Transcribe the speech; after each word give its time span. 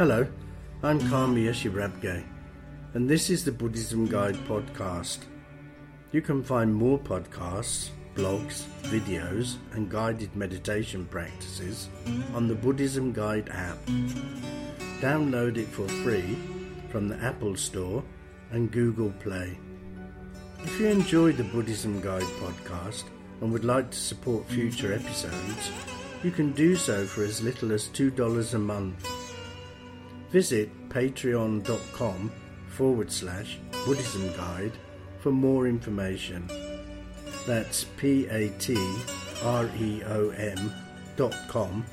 Hello, 0.00 0.26
I'm 0.82 0.98
Kami 1.10 1.44
Rabge, 1.44 2.24
and 2.94 3.06
this 3.06 3.28
is 3.28 3.44
the 3.44 3.52
Buddhism 3.52 4.06
Guide 4.06 4.36
podcast. 4.48 5.18
You 6.10 6.22
can 6.22 6.42
find 6.42 6.74
more 6.74 6.98
podcasts, 6.98 7.90
blogs, 8.14 8.64
videos, 8.84 9.58
and 9.72 9.90
guided 9.90 10.34
meditation 10.34 11.04
practices 11.04 11.90
on 12.32 12.48
the 12.48 12.54
Buddhism 12.54 13.12
Guide 13.12 13.50
app. 13.50 13.76
Download 15.02 15.58
it 15.58 15.68
for 15.68 15.86
free 15.86 16.38
from 16.88 17.06
the 17.06 17.22
Apple 17.22 17.54
Store 17.54 18.02
and 18.52 18.72
Google 18.72 19.12
Play. 19.20 19.58
If 20.60 20.80
you 20.80 20.86
enjoy 20.86 21.32
the 21.32 21.44
Buddhism 21.44 22.00
Guide 22.00 22.30
podcast 22.40 23.04
and 23.42 23.52
would 23.52 23.66
like 23.66 23.90
to 23.90 23.98
support 23.98 24.48
future 24.48 24.94
episodes, 24.94 25.70
you 26.22 26.30
can 26.30 26.52
do 26.52 26.74
so 26.74 27.04
for 27.04 27.22
as 27.22 27.42
little 27.42 27.70
as 27.70 27.88
$2 27.88 28.54
a 28.54 28.58
month. 28.58 29.19
Visit 30.30 30.70
patreon.com 30.88 32.32
forward 32.68 33.10
slash 33.10 33.58
Buddhism 33.84 34.32
Guide 34.36 34.72
for 35.18 35.32
more 35.32 35.66
information. 35.66 36.48
That's 37.46 37.84
P 37.96 38.26
A 38.26 38.48
T 38.58 38.76
R 39.42 39.68
E 39.78 40.02
O 40.04 40.30
N 40.30 40.72
dot 41.16 41.34
com 41.48 41.84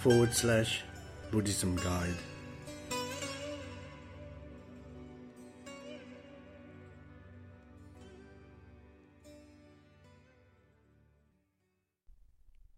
forward 0.00 0.34
slash 0.34 0.82
Buddhism 1.30 1.76
Guide. 1.76 2.14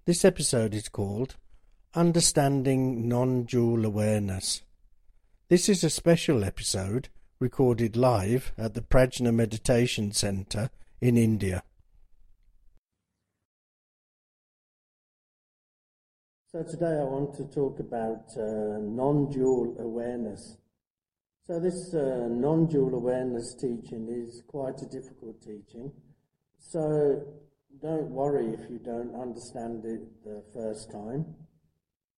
This 0.05 0.25
episode 0.25 0.75
is 0.75 0.89
called 0.89 1.37
Understanding 1.95 3.09
Non 3.09 3.45
Dual 3.45 3.85
Awareness. 3.87 4.63
This 5.51 5.71
is 5.71 5.83
a 5.83 5.89
special 5.89 6.45
episode 6.45 7.09
recorded 7.41 7.97
live 7.97 8.53
at 8.59 8.75
the 8.75 8.83
Prajna 8.83 9.35
Meditation 9.35 10.13
Center 10.13 10.69
in 11.01 11.17
India. 11.17 11.63
So, 16.53 16.63
today 16.65 16.99
I 17.01 17.05
want 17.05 17.35
to 17.37 17.45
talk 17.45 17.79
about 17.81 18.29
uh, 18.37 18.77
non 18.79 19.31
dual 19.31 19.75
awareness. 19.81 20.59
So, 21.47 21.59
this 21.59 21.95
uh, 21.95 22.29
non 22.31 22.67
dual 22.67 22.95
awareness 22.95 23.55
teaching 23.55 24.07
is 24.11 24.43
quite 24.49 24.83
a 24.83 24.87
difficult 24.87 25.41
teaching. 25.41 25.91
So, 26.59 27.23
don't 27.81 28.11
worry 28.11 28.49
if 28.53 28.69
you 28.69 28.81
don't 28.85 29.19
understand 29.19 29.87
it 29.87 30.03
the 30.25 30.45
first 30.53 30.91
time, 30.91 31.25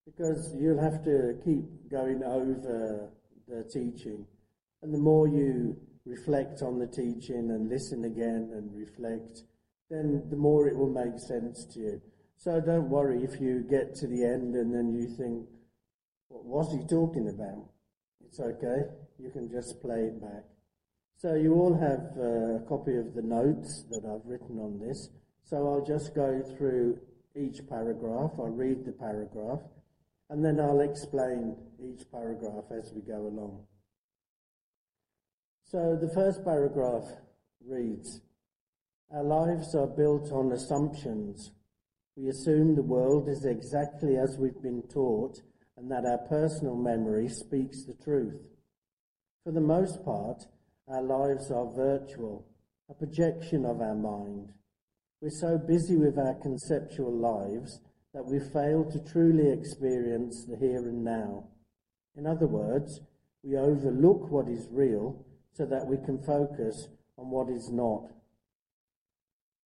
because 0.05 0.53
you'll 0.59 0.83
have 0.83 1.05
to 1.05 1.39
keep 1.45 1.89
going 1.89 2.25
over 2.25 3.09
the 3.51 3.65
teaching 3.65 4.25
and 4.83 4.95
the 4.95 4.99
more 4.99 5.29
you 5.29 5.77
reflect 6.07 6.63
on 6.63 6.79
the 6.79 6.87
teaching 6.87 7.51
and 7.51 7.69
listen 7.69 8.05
again 8.05 8.51
and 8.55 8.75
reflect, 8.75 9.43
then 9.91 10.23
the 10.31 10.37
more 10.37 10.69
it 10.69 10.77
will 10.77 10.91
make 10.91 11.19
sense 11.19 11.67
to 11.75 11.81
you. 11.81 12.03
So 12.37 12.61
don't 12.61 12.89
worry 12.89 13.23
if 13.23 13.41
you 13.41 13.65
get 13.69 13.95
to 13.97 14.07
the 14.07 14.25
end 14.25 14.55
and 14.55 14.75
then 14.75 14.95
you 14.95 15.09
think, 15.17 15.47
what 16.29 16.45
was 16.45 16.73
he 16.73 16.87
talking 16.87 17.29
about? 17.29 17.69
It's 18.25 18.41
okay. 18.41 18.89
You 19.19 19.31
can 19.31 19.51
just 19.51 19.83
play 19.83 20.05
it 20.05 20.21
back. 20.21 20.45
So 21.19 21.35
you 21.35 21.55
all 21.55 21.75
have 21.75 22.17
uh, 22.17 22.63
a 22.63 22.67
copy 22.67 22.97
of 22.97 23.15
the 23.15 23.23
notes 23.23 23.85
that 23.91 24.07
I've 24.07 24.27
written 24.27 24.59
on 24.59 24.79
this. 24.79 25.11
So 25.45 25.57
I'll 25.69 25.85
just 25.85 26.15
go 26.15 26.41
through 26.57 26.99
each 27.37 27.61
paragraph. 27.69 28.31
I'll 28.39 28.47
read 28.47 28.87
the 28.87 28.93
paragraph 28.93 29.61
and 30.31 30.45
then 30.45 30.61
I'll 30.61 30.81
explain 30.81 31.57
each 31.83 32.11
paragraph 32.11 32.65
as 32.71 32.93
we 32.95 33.03
go 33.03 33.27
along. 33.27 33.65
So 35.65 35.99
the 36.01 36.11
first 36.15 36.45
paragraph 36.45 37.05
reads 37.67 38.21
Our 39.13 39.25
lives 39.25 39.75
are 39.75 39.89
built 39.89 40.31
on 40.31 40.53
assumptions. 40.53 41.51
We 42.17 42.29
assume 42.29 42.75
the 42.75 42.83
world 42.83 43.29
is 43.29 43.45
exactly 43.45 44.17
as 44.17 44.37
we've 44.39 44.63
been 44.63 44.83
taught 44.93 45.41
and 45.77 45.91
that 45.91 46.07
our 46.07 46.19
personal 46.19 46.77
memory 46.77 47.29
speaks 47.29 47.85
the 47.85 47.95
truth. 47.95 48.47
For 49.45 49.53
the 49.53 49.61
most 49.61 50.05
part, 50.05 50.45
our 50.87 51.03
lives 51.03 51.51
are 51.51 51.73
virtual, 51.75 52.47
a 52.89 52.95
projection 52.95 53.65
of 53.65 53.81
our 53.81 53.95
mind. 53.95 54.53
We're 55.21 55.31
so 55.31 55.59
busy 55.59 55.97
with 55.97 56.19
our 56.19 56.35
conceptual 56.35 57.13
lives 57.13 57.81
that 58.15 58.25
we 58.25 58.41
fail 58.41 58.85
to 58.91 58.99
truly 59.13 59.51
experience 59.51 60.45
the 60.45 60.57
here 60.57 60.79
and 60.79 61.05
now. 61.05 61.45
In 62.17 62.27
other 62.27 62.47
words, 62.47 63.01
we 63.43 63.57
overlook 63.57 64.31
what 64.31 64.49
is 64.49 64.67
real 64.71 65.25
so 65.53 65.65
that 65.67 65.87
we 65.87 65.97
can 66.05 66.23
focus 66.23 66.89
on 67.17 67.31
what 67.31 67.49
is 67.49 67.71
not. 67.71 68.11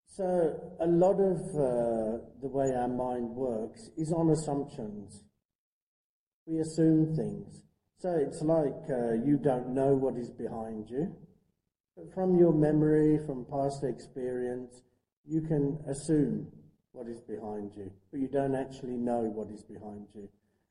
So, 0.06 0.54
a 0.78 0.86
lot 0.86 1.18
of 1.18 1.40
uh, 1.56 2.22
the 2.40 2.48
way 2.48 2.72
our 2.74 2.86
mind 2.88 3.30
works 3.30 3.90
is 3.96 4.12
on 4.12 4.30
assumptions. 4.30 5.24
We 6.46 6.60
assume 6.60 7.16
things. 7.16 7.62
So, 7.98 8.10
it's 8.10 8.40
like 8.42 8.90
uh, 8.90 9.14
you 9.24 9.40
don't 9.42 9.74
know 9.74 9.94
what 9.94 10.16
is 10.16 10.30
behind 10.30 10.88
you. 10.88 11.16
But 11.96 12.12
from 12.14 12.38
your 12.38 12.52
memory, 12.52 13.18
from 13.26 13.44
past 13.50 13.82
experience, 13.82 14.82
you 15.26 15.40
can 15.40 15.78
assume 15.88 16.46
what 16.94 17.06
is 17.08 17.20
behind 17.20 17.72
you, 17.76 17.92
but 18.10 18.20
you 18.20 18.28
don't 18.28 18.54
actually 18.54 18.96
know 18.96 19.20
what 19.20 19.50
is 19.50 19.62
behind 19.62 20.06
you. 20.14 20.28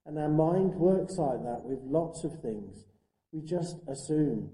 And 0.08 0.18
our 0.18 0.30
mind 0.30 0.74
works 0.74 1.18
like 1.18 1.44
that 1.44 1.62
with 1.64 1.80
lots 1.84 2.24
of 2.24 2.42
things. 2.42 2.86
We 3.32 3.42
just 3.42 3.78
assume 3.88 4.50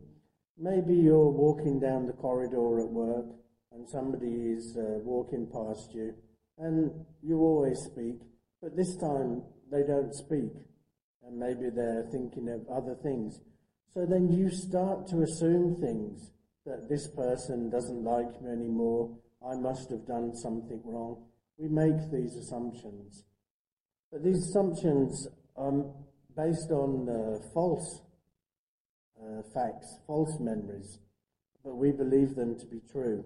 Maybe 0.61 0.93
you're 0.93 1.29
walking 1.29 1.79
down 1.79 2.05
the 2.05 2.11
corridor 2.11 2.81
at 2.81 2.89
work 2.89 3.27
and 3.71 3.87
somebody 3.87 4.51
is 4.51 4.75
uh, 4.77 4.99
walking 5.05 5.47
past 5.47 5.93
you 5.93 6.13
and 6.57 6.91
you 7.23 7.39
always 7.39 7.79
speak, 7.79 8.19
but 8.61 8.75
this 8.75 8.97
time 8.97 9.41
they 9.71 9.83
don't 9.83 10.13
speak 10.13 10.51
and 11.25 11.39
maybe 11.39 11.69
they're 11.73 12.05
thinking 12.11 12.49
of 12.49 12.67
other 12.67 12.93
things. 13.01 13.39
So 13.93 14.05
then 14.05 14.29
you 14.33 14.49
start 14.49 15.07
to 15.07 15.21
assume 15.21 15.77
things 15.79 16.31
that 16.65 16.89
this 16.89 17.07
person 17.07 17.69
doesn't 17.69 18.03
like 18.03 18.41
me 18.41 18.51
anymore, 18.51 19.17
I 19.41 19.55
must 19.55 19.89
have 19.91 20.05
done 20.05 20.35
something 20.35 20.81
wrong. 20.83 21.23
We 21.59 21.67
make 21.67 22.09
these 22.09 22.35
assumptions. 22.37 23.25
But 24.11 24.23
these 24.23 24.47
assumptions 24.47 25.27
are 25.57 25.73
based 26.35 26.71
on 26.71 27.09
uh, 27.09 27.39
false 27.53 28.01
uh, 29.21 29.41
facts, 29.53 29.99
false 30.07 30.39
memories, 30.39 30.99
but 31.63 31.75
we 31.75 31.91
believe 31.91 32.35
them 32.35 32.57
to 32.57 32.65
be 32.65 32.79
true. 32.89 33.25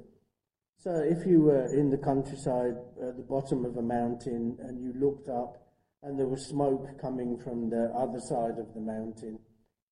So 0.78 0.96
if 0.96 1.28
you 1.28 1.42
were 1.42 1.68
in 1.74 1.92
the 1.92 1.98
countryside 1.98 2.76
at 3.02 3.16
the 3.16 3.24
bottom 3.24 3.66
of 3.66 3.78
a 3.78 3.82
mountain 3.84 4.58
and 4.60 4.82
you 4.82 4.94
looked 5.00 5.30
up 5.30 5.64
and 6.02 6.20
there 6.20 6.28
was 6.28 6.48
smoke 6.48 7.00
coming 7.00 7.38
from 7.38 7.70
the 7.70 7.94
other 7.96 8.20
side 8.20 8.58
of 8.58 8.74
the 8.74 8.82
mountain, 8.82 9.38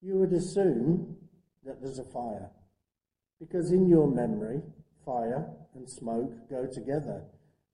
you 0.02 0.16
would 0.16 0.34
assume 0.34 1.16
that 1.64 1.80
there's 1.80 2.00
a 2.00 2.12
fire. 2.12 2.50
Because 3.40 3.72
in 3.72 3.88
your 3.88 4.08
memory, 4.08 4.62
fire 5.06 5.46
and 5.76 5.88
smoke 5.88 6.50
go 6.50 6.66
together. 6.66 7.22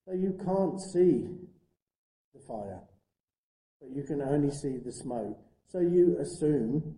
So 0.08 0.14
you 0.14 0.38
can't 0.42 0.80
see 0.80 1.26
the 2.32 2.40
fire, 2.40 2.80
but 3.78 3.90
you 3.94 4.02
can 4.04 4.22
only 4.22 4.50
see 4.50 4.78
the 4.78 4.90
smoke. 4.90 5.38
So 5.70 5.80
you 5.80 6.16
assume 6.18 6.94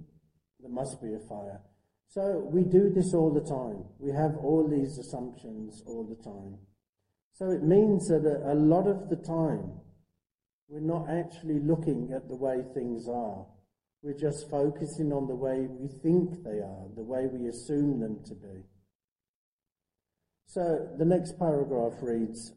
there 0.61 0.71
must 0.71 1.03
be 1.03 1.15
a 1.15 1.19
fire. 1.19 1.61
So 2.07 2.49
we 2.53 2.63
do 2.63 2.89
this 2.89 3.13
all 3.13 3.35
the 3.35 3.41
time. 3.41 3.85
We 3.99 4.13
have 4.13 4.37
all 4.37 4.69
these 4.69 4.97
assumptions 4.99 5.83
all 5.87 6.05
the 6.05 6.23
time. 6.23 6.59
So 7.33 7.51
it 7.51 7.65
means 7.65 8.07
that 8.09 8.25
a, 8.25 8.55
lot 8.55 8.87
of 8.87 9.09
the 9.09 9.17
time 9.17 9.73
we're 10.69 10.79
not 10.79 11.11
actually 11.11 11.59
looking 11.59 12.13
at 12.15 12.29
the 12.29 12.37
way 12.37 12.63
things 12.75 13.09
are. 13.09 13.45
We're 14.03 14.19
just 14.19 14.49
focusing 14.49 15.13
on 15.13 15.27
the 15.27 15.35
way 15.35 15.67
we 15.69 15.89
think 15.89 16.45
they 16.45 16.61
are, 16.61 16.87
the 16.95 17.03
way 17.03 17.27
we 17.27 17.49
assume 17.49 17.99
them 17.99 18.21
to 18.27 18.35
be. 18.35 18.63
So 20.47 20.89
the 20.97 21.05
next 21.05 21.41
paragraph 21.41 21.95
reads 22.03 22.53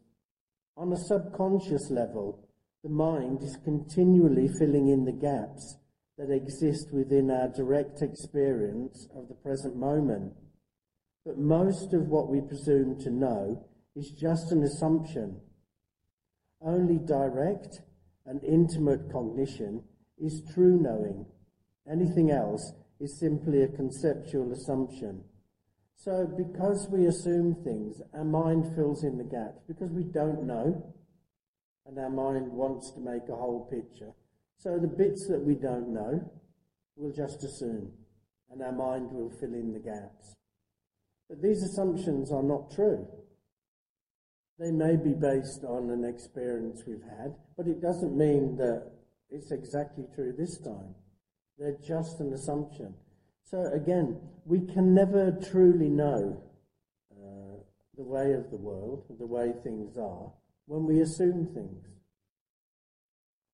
On 0.76 0.92
a 0.92 0.96
subconscious 0.96 1.90
level, 1.90 2.48
the 2.82 2.88
mind 2.88 3.42
is 3.42 3.56
continually 3.64 4.48
filling 4.48 4.88
in 4.88 5.04
the 5.04 5.12
gaps 5.12 5.76
that 6.18 6.30
exist 6.30 6.92
within 6.92 7.30
our 7.30 7.48
direct 7.48 8.02
experience 8.02 9.08
of 9.14 9.28
the 9.28 9.34
present 9.34 9.76
moment. 9.76 10.32
But 11.24 11.38
most 11.38 11.94
of 11.94 12.08
what 12.08 12.28
we 12.28 12.40
presume 12.40 12.98
to 13.00 13.10
know 13.10 13.64
is 13.94 14.10
just 14.10 14.52
an 14.52 14.62
assumption. 14.62 15.40
Only 16.60 16.98
direct 16.98 17.80
and 18.26 18.42
intimate 18.42 19.12
cognition 19.12 19.84
is 20.18 20.42
true 20.54 20.80
knowing. 20.80 21.26
Anything 21.90 22.30
else 22.30 22.72
is 22.98 23.18
simply 23.18 23.62
a 23.62 23.68
conceptual 23.68 24.52
assumption. 24.52 25.24
So, 25.96 26.26
because 26.26 26.88
we 26.90 27.06
assume 27.06 27.54
things, 27.64 28.02
our 28.12 28.24
mind 28.24 28.74
fills 28.74 29.04
in 29.04 29.16
the 29.16 29.24
gaps 29.24 29.62
because 29.66 29.90
we 29.90 30.04
don't 30.04 30.44
know, 30.44 30.92
and 31.86 31.98
our 31.98 32.10
mind 32.10 32.52
wants 32.52 32.90
to 32.92 33.00
make 33.00 33.28
a 33.28 33.36
whole 33.36 33.68
picture. 33.70 34.12
So 34.58 34.78
the 34.78 34.88
bits 34.88 35.26
that 35.28 35.40
we 35.40 35.54
don't 35.54 35.88
know, 35.88 36.30
We'll 36.96 37.12
just 37.12 37.42
assume, 37.42 37.90
and 38.50 38.62
our 38.62 38.72
mind 38.72 39.10
will 39.10 39.30
fill 39.40 39.54
in 39.54 39.72
the 39.72 39.80
gaps. 39.80 40.36
But 41.28 41.42
these 41.42 41.62
assumptions 41.62 42.30
are 42.30 42.42
not 42.42 42.70
true. 42.70 43.06
They 44.60 44.70
may 44.70 44.94
be 44.96 45.12
based 45.12 45.64
on 45.64 45.90
an 45.90 46.04
experience 46.04 46.82
we've 46.86 47.02
had, 47.02 47.34
but 47.56 47.66
it 47.66 47.82
doesn't 47.82 48.16
mean 48.16 48.56
that 48.58 48.92
it's 49.28 49.50
exactly 49.50 50.04
true 50.14 50.32
this 50.38 50.58
time. 50.58 50.94
They're 51.58 51.78
just 51.84 52.20
an 52.20 52.32
assumption. 52.32 52.94
So 53.44 53.70
again, 53.72 54.18
we 54.46 54.60
can 54.60 54.94
never 54.94 55.30
truly 55.50 55.88
know 55.88 56.42
uh, 57.12 57.60
the 57.96 58.02
way 58.02 58.32
of 58.32 58.50
the 58.50 58.56
world, 58.56 59.04
the 59.18 59.26
way 59.26 59.52
things 59.62 59.96
are, 59.96 60.32
when 60.66 60.84
we 60.86 61.00
assume 61.00 61.46
things. 61.54 61.84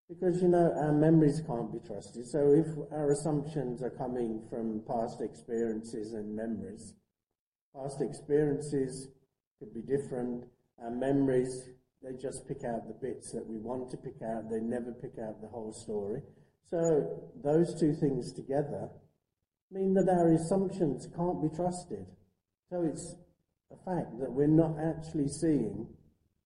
Because, 0.08 0.42
you 0.42 0.48
know, 0.48 0.72
our 0.76 0.92
memories 0.92 1.42
can't 1.46 1.72
be 1.72 1.78
trusted. 1.86 2.26
So 2.26 2.52
if 2.52 2.66
our 2.92 3.10
assumptions 3.12 3.82
are 3.82 3.90
coming 3.90 4.42
from 4.50 4.82
past 4.86 5.20
experiences 5.20 6.14
and 6.14 6.34
memories, 6.34 6.94
past 7.74 8.00
experiences 8.00 9.08
could 9.58 9.72
be 9.72 9.82
different. 9.82 10.44
Our 10.82 10.90
memories, 10.90 11.68
they 12.02 12.16
just 12.20 12.48
pick 12.48 12.64
out 12.64 12.88
the 12.88 12.94
bits 12.94 13.30
that 13.32 13.46
we 13.46 13.58
want 13.58 13.90
to 13.90 13.96
pick 13.96 14.22
out. 14.22 14.50
They 14.50 14.60
never 14.60 14.92
pick 14.92 15.18
out 15.22 15.40
the 15.40 15.48
whole 15.48 15.72
story. 15.72 16.22
So 16.70 17.30
those 17.44 17.78
two 17.78 17.94
things 17.94 18.32
together 18.32 18.88
mean 19.70 19.94
that 19.94 20.08
our 20.08 20.32
assumptions 20.32 21.08
can't 21.16 21.42
be 21.42 21.48
trusted. 21.54 22.06
So 22.68 22.82
it's 22.82 23.14
a 23.70 23.76
fact 23.84 24.18
that 24.20 24.32
we're 24.32 24.46
not 24.46 24.76
actually 24.78 25.28
seeing 25.28 25.86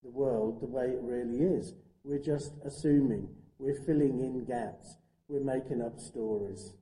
the 0.02 0.10
world 0.10 0.60
the 0.60 0.66
way 0.66 0.86
it 0.86 1.00
really 1.02 1.38
is. 1.38 1.72
We're 2.02 2.22
just 2.22 2.52
assuming. 2.66 3.28
We're 3.58 3.82
filling 3.86 4.20
in 4.20 4.44
gaps. 4.44 4.98
We're 5.28 5.44
making 5.44 5.80
up 5.80 5.98
stories. 5.98 6.74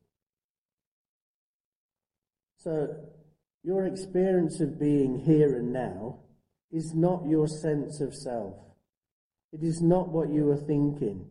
So 2.57 2.89
your 3.63 3.87
experience 3.87 4.61
of 4.61 4.81
being 4.81 5.23
here 5.25 5.57
and 5.57 5.73
now 5.73 6.19
is 6.73 6.93
not 6.95 7.27
your 7.29 7.47
sense 7.47 8.01
of 8.01 8.15
self. 8.15 8.55
It 9.53 9.63
is 9.63 9.81
not 9.83 10.09
what 10.09 10.31
you 10.31 10.51
are 10.51 10.57
thinking. 10.57 11.27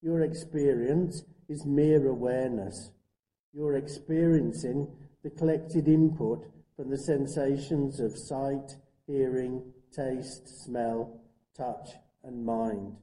Your 0.00 0.22
experience 0.22 1.24
is 1.48 1.66
mere 1.66 2.06
awareness. 2.06 2.92
You're 3.52 3.76
experiencing 3.76 4.88
the 5.22 5.30
collected 5.30 5.88
input 5.88 6.46
from 6.76 6.90
the 6.90 6.98
sensations 6.98 8.00
of 8.00 8.16
sight, 8.16 8.76
hearing, 9.06 9.62
taste, 9.94 10.64
smell, 10.64 11.20
touch, 11.56 11.90
and 12.22 12.44
mind. 12.44 12.96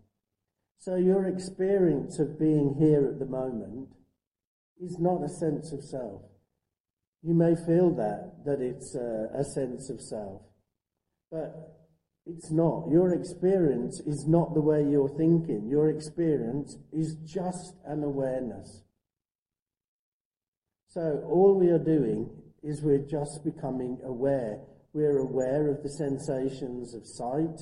So 0.80 0.96
your 0.96 1.28
experience 1.28 2.20
of 2.20 2.40
being 2.40 2.76
here 2.80 3.08
at 3.08 3.20
the 3.20 3.26
moment 3.26 3.90
is 4.80 4.98
not 5.00 5.24
a 5.24 5.30
sense 5.30 5.72
of 5.74 5.84
self. 5.84 6.22
You 7.24 7.34
may 7.34 7.56
feel 7.56 7.94
that, 7.96 8.46
that 8.46 8.62
it's 8.62 8.96
a, 8.96 9.30
a 9.38 9.44
sense 9.44 9.90
of 9.90 10.00
self, 10.00 10.42
but 11.30 11.78
it's 12.26 12.52
not. 12.52 12.90
Your 12.90 13.14
experience 13.14 14.00
is 14.02 14.28
not 14.28 14.54
the 14.54 14.62
way 14.62 14.84
you're 14.84 15.18
thinking. 15.18 15.68
Your 15.68 15.90
experience 15.90 16.78
is 16.94 17.16
just 17.26 17.76
an 17.86 18.04
awareness. 18.04 18.84
So 20.90 21.22
all 21.30 21.60
we 21.60 21.68
are 21.68 21.80
doing 21.80 22.30
is 22.64 22.82
we're 22.82 22.98
just 22.98 23.44
becoming 23.44 24.00
aware. 24.06 24.60
We're 24.94 25.20
aware 25.20 25.70
of 25.70 25.84
the 25.84 25.90
sensations 25.90 26.94
of 26.94 27.06
sight, 27.06 27.60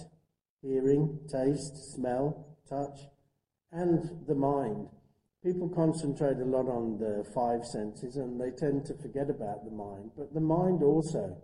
hearing, 0.62 1.20
taste, 1.28 1.94
smell, 1.96 2.56
touch, 2.70 3.00
and 3.72 4.26
the 4.28 4.36
mind. 4.36 4.88
People 5.44 5.70
concentrate 5.70 6.38
a 6.38 6.46
lot 6.46 6.68
on 6.68 6.98
the 7.00 7.26
five 7.34 7.66
senses 7.66 8.16
and 8.16 8.40
they 8.40 8.52
tend 8.52 8.86
to 8.86 8.94
forget 8.96 9.30
about 9.30 9.66
the 9.66 9.72
mind. 9.72 10.12
But 10.16 10.34
the 10.34 10.40
mind 10.40 10.84
also, 10.84 11.36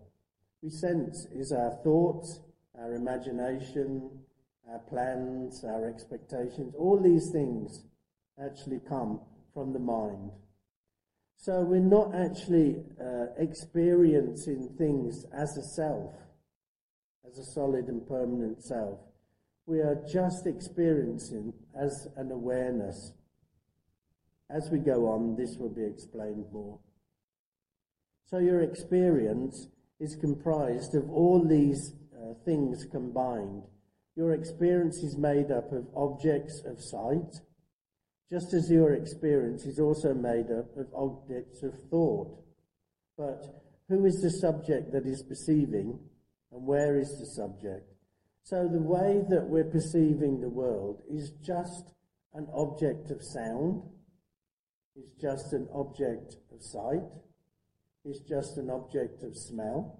we 0.61 0.69
sense, 0.69 1.27
is 1.33 1.51
our 1.51 1.79
thoughts, 1.83 2.41
our 2.79 2.93
imagination, 2.93 4.09
our 4.71 4.79
plans, 4.79 5.63
our 5.63 5.89
expectations. 5.89 6.73
All 6.77 6.99
these 6.99 7.29
things 7.31 7.85
actually 8.43 8.81
come 8.87 9.19
from 9.53 9.73
the 9.73 9.79
mind. 9.79 10.31
So 11.41 11.61
we're 11.61 11.79
not 11.79 12.13
actually 12.13 12.75
uh, 13.03 13.33
experiencing 13.39 14.69
things 14.77 15.25
as 15.33 15.57
a 15.57 15.63
self, 15.63 16.13
as 17.27 17.39
a 17.39 17.43
solid 17.43 17.87
and 17.87 18.07
permanent 18.07 18.63
self. 18.63 18.99
We 19.65 19.79
are 19.79 19.97
just 20.07 20.45
experiencing 20.45 21.51
as 21.75 22.07
an 22.15 22.31
awareness. 22.31 23.13
As 24.51 24.69
we 24.71 24.77
go 24.77 25.07
on, 25.07 25.35
this 25.35 25.57
will 25.57 25.73
be 25.73 25.83
explained 25.83 26.45
more. 26.53 26.77
So 28.27 28.37
your 28.37 28.61
experience 28.61 29.67
is 29.99 30.15
comprised 30.15 30.93
of 30.93 31.09
all 31.09 31.43
these 31.43 31.95
uh, 32.15 32.35
things 32.45 32.85
combined. 32.85 33.63
Your 34.15 34.35
experience 34.35 34.97
is 34.97 35.17
made 35.17 35.49
up 35.49 35.71
of 35.71 35.87
objects 35.95 36.61
of 36.67 36.79
sight, 36.79 37.41
just 38.31 38.53
as 38.53 38.71
your 38.71 38.93
experience 38.93 39.65
is 39.65 39.77
also 39.77 40.13
made 40.13 40.49
up 40.51 40.77
of 40.77 40.87
objects 40.95 41.63
of 41.63 41.73
thought. 41.89 42.41
But 43.17 43.43
who 43.89 44.05
is 44.05 44.21
the 44.21 44.31
subject 44.31 44.93
that 44.93 45.05
is 45.05 45.21
perceiving, 45.27 45.99
and 46.53 46.65
where 46.65 46.97
is 46.97 47.09
the 47.19 47.25
subject? 47.25 47.91
So 48.43 48.69
the 48.71 48.81
way 48.81 49.21
that 49.29 49.45
we're 49.47 49.69
perceiving 49.69 50.39
the 50.39 50.49
world 50.49 51.01
is 51.09 51.33
just 51.45 51.93
an 52.33 52.47
object 52.55 53.11
of 53.11 53.21
sound, 53.21 53.83
is 54.95 55.11
just 55.19 55.51
an 55.51 55.67
object 55.73 56.37
of 56.53 56.63
sight, 56.63 57.03
is 58.05 58.21
just 58.27 58.57
an 58.57 58.69
object 58.69 59.23
of 59.23 59.35
smell, 59.35 59.99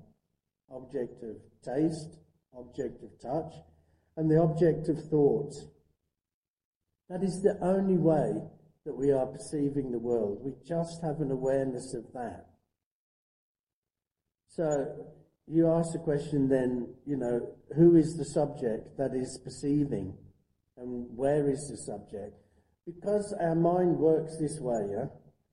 object 0.71 1.21
of 1.21 1.35
taste, 1.63 2.17
object 2.57 3.03
of 3.03 3.11
touch, 3.21 3.53
and 4.15 4.31
the 4.31 4.41
object 4.41 4.87
of 4.87 4.97
thought. 5.09 5.53
That 7.11 7.23
is 7.23 7.41
the 7.41 7.57
only 7.61 7.97
way 7.97 8.41
that 8.85 8.95
we 8.95 9.11
are 9.11 9.25
perceiving 9.25 9.91
the 9.91 9.99
world. 9.99 10.39
We 10.45 10.53
just 10.65 11.01
have 11.03 11.19
an 11.19 11.29
awareness 11.29 11.93
of 11.93 12.05
that. 12.13 12.45
So 14.47 14.87
you 15.45 15.69
ask 15.69 15.91
the 15.91 15.99
question 15.99 16.47
then, 16.47 16.87
you 17.05 17.17
know, 17.17 17.49
who 17.75 17.97
is 17.97 18.15
the 18.15 18.23
subject 18.23 18.97
that 18.97 19.13
is 19.13 19.41
perceiving 19.43 20.13
and 20.77 21.05
where 21.13 21.49
is 21.49 21.67
the 21.67 21.75
subject? 21.75 22.33
Because 22.85 23.35
our 23.41 23.55
mind 23.55 23.97
works 23.97 24.37
this 24.39 24.57
way, 24.61 24.87
yeah? 24.91 25.07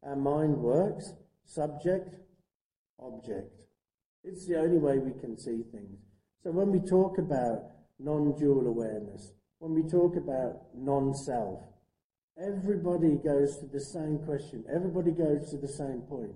Our 0.04 0.14
mind 0.14 0.58
works 0.58 1.12
subject, 1.44 2.14
object. 3.00 3.50
It's 4.22 4.46
the 4.46 4.60
only 4.60 4.78
way 4.78 4.98
we 4.98 5.20
can 5.20 5.36
see 5.36 5.64
things. 5.72 5.98
So 6.40 6.52
when 6.52 6.70
we 6.70 6.78
talk 6.88 7.18
about 7.18 7.64
non-dual 7.98 8.68
awareness, 8.68 9.32
when 9.58 9.74
we 9.74 9.88
talk 9.88 10.16
about 10.16 10.62
non-self, 10.76 11.60
everybody 12.40 13.16
goes 13.16 13.58
to 13.58 13.66
the 13.66 13.80
same 13.80 14.18
question. 14.24 14.64
Everybody 14.72 15.10
goes 15.10 15.50
to 15.50 15.56
the 15.56 15.68
same 15.68 16.02
point. 16.08 16.34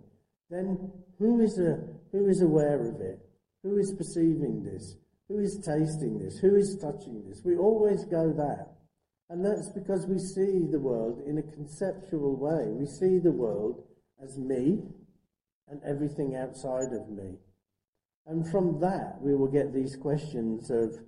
Then 0.50 0.90
who 1.18 1.40
is 1.40 1.58
a, 1.58 1.78
who 2.10 2.28
is 2.28 2.42
aware 2.42 2.80
of 2.80 3.00
it? 3.00 3.20
Who 3.62 3.78
is 3.78 3.94
perceiving 3.96 4.64
this? 4.64 4.96
Who 5.28 5.38
is 5.38 5.56
tasting 5.64 6.18
this? 6.18 6.38
Who 6.38 6.56
is 6.56 6.76
touching 6.80 7.22
this? 7.28 7.42
We 7.44 7.56
always 7.56 8.04
go 8.04 8.32
that. 8.32 8.72
And 9.30 9.44
that's 9.44 9.70
because 9.70 10.06
we 10.06 10.18
see 10.18 10.66
the 10.70 10.80
world 10.80 11.22
in 11.26 11.38
a 11.38 11.42
conceptual 11.42 12.36
way. 12.36 12.70
We 12.70 12.86
see 12.86 13.18
the 13.18 13.30
world 13.30 13.82
as 14.22 14.36
me 14.36 14.82
and 15.68 15.80
everything 15.88 16.36
outside 16.36 16.92
of 16.92 17.08
me. 17.08 17.38
And 18.26 18.46
from 18.50 18.78
that, 18.80 19.16
we 19.20 19.34
will 19.34 19.48
get 19.48 19.72
these 19.72 19.96
questions 19.96 20.70
of 20.70 20.98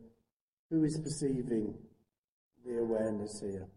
who 0.70 0.84
is 0.84 0.98
perceiving 0.98 1.74
the 2.64 2.78
awareness 2.78 3.40
here. 3.40 3.68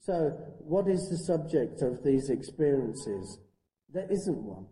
So, 0.00 0.30
what 0.58 0.88
is 0.88 1.08
the 1.08 1.18
subject 1.18 1.82
of 1.82 2.04
these 2.04 2.30
experiences? 2.30 3.38
There 3.92 4.06
isn't 4.10 4.42
one. 4.42 4.66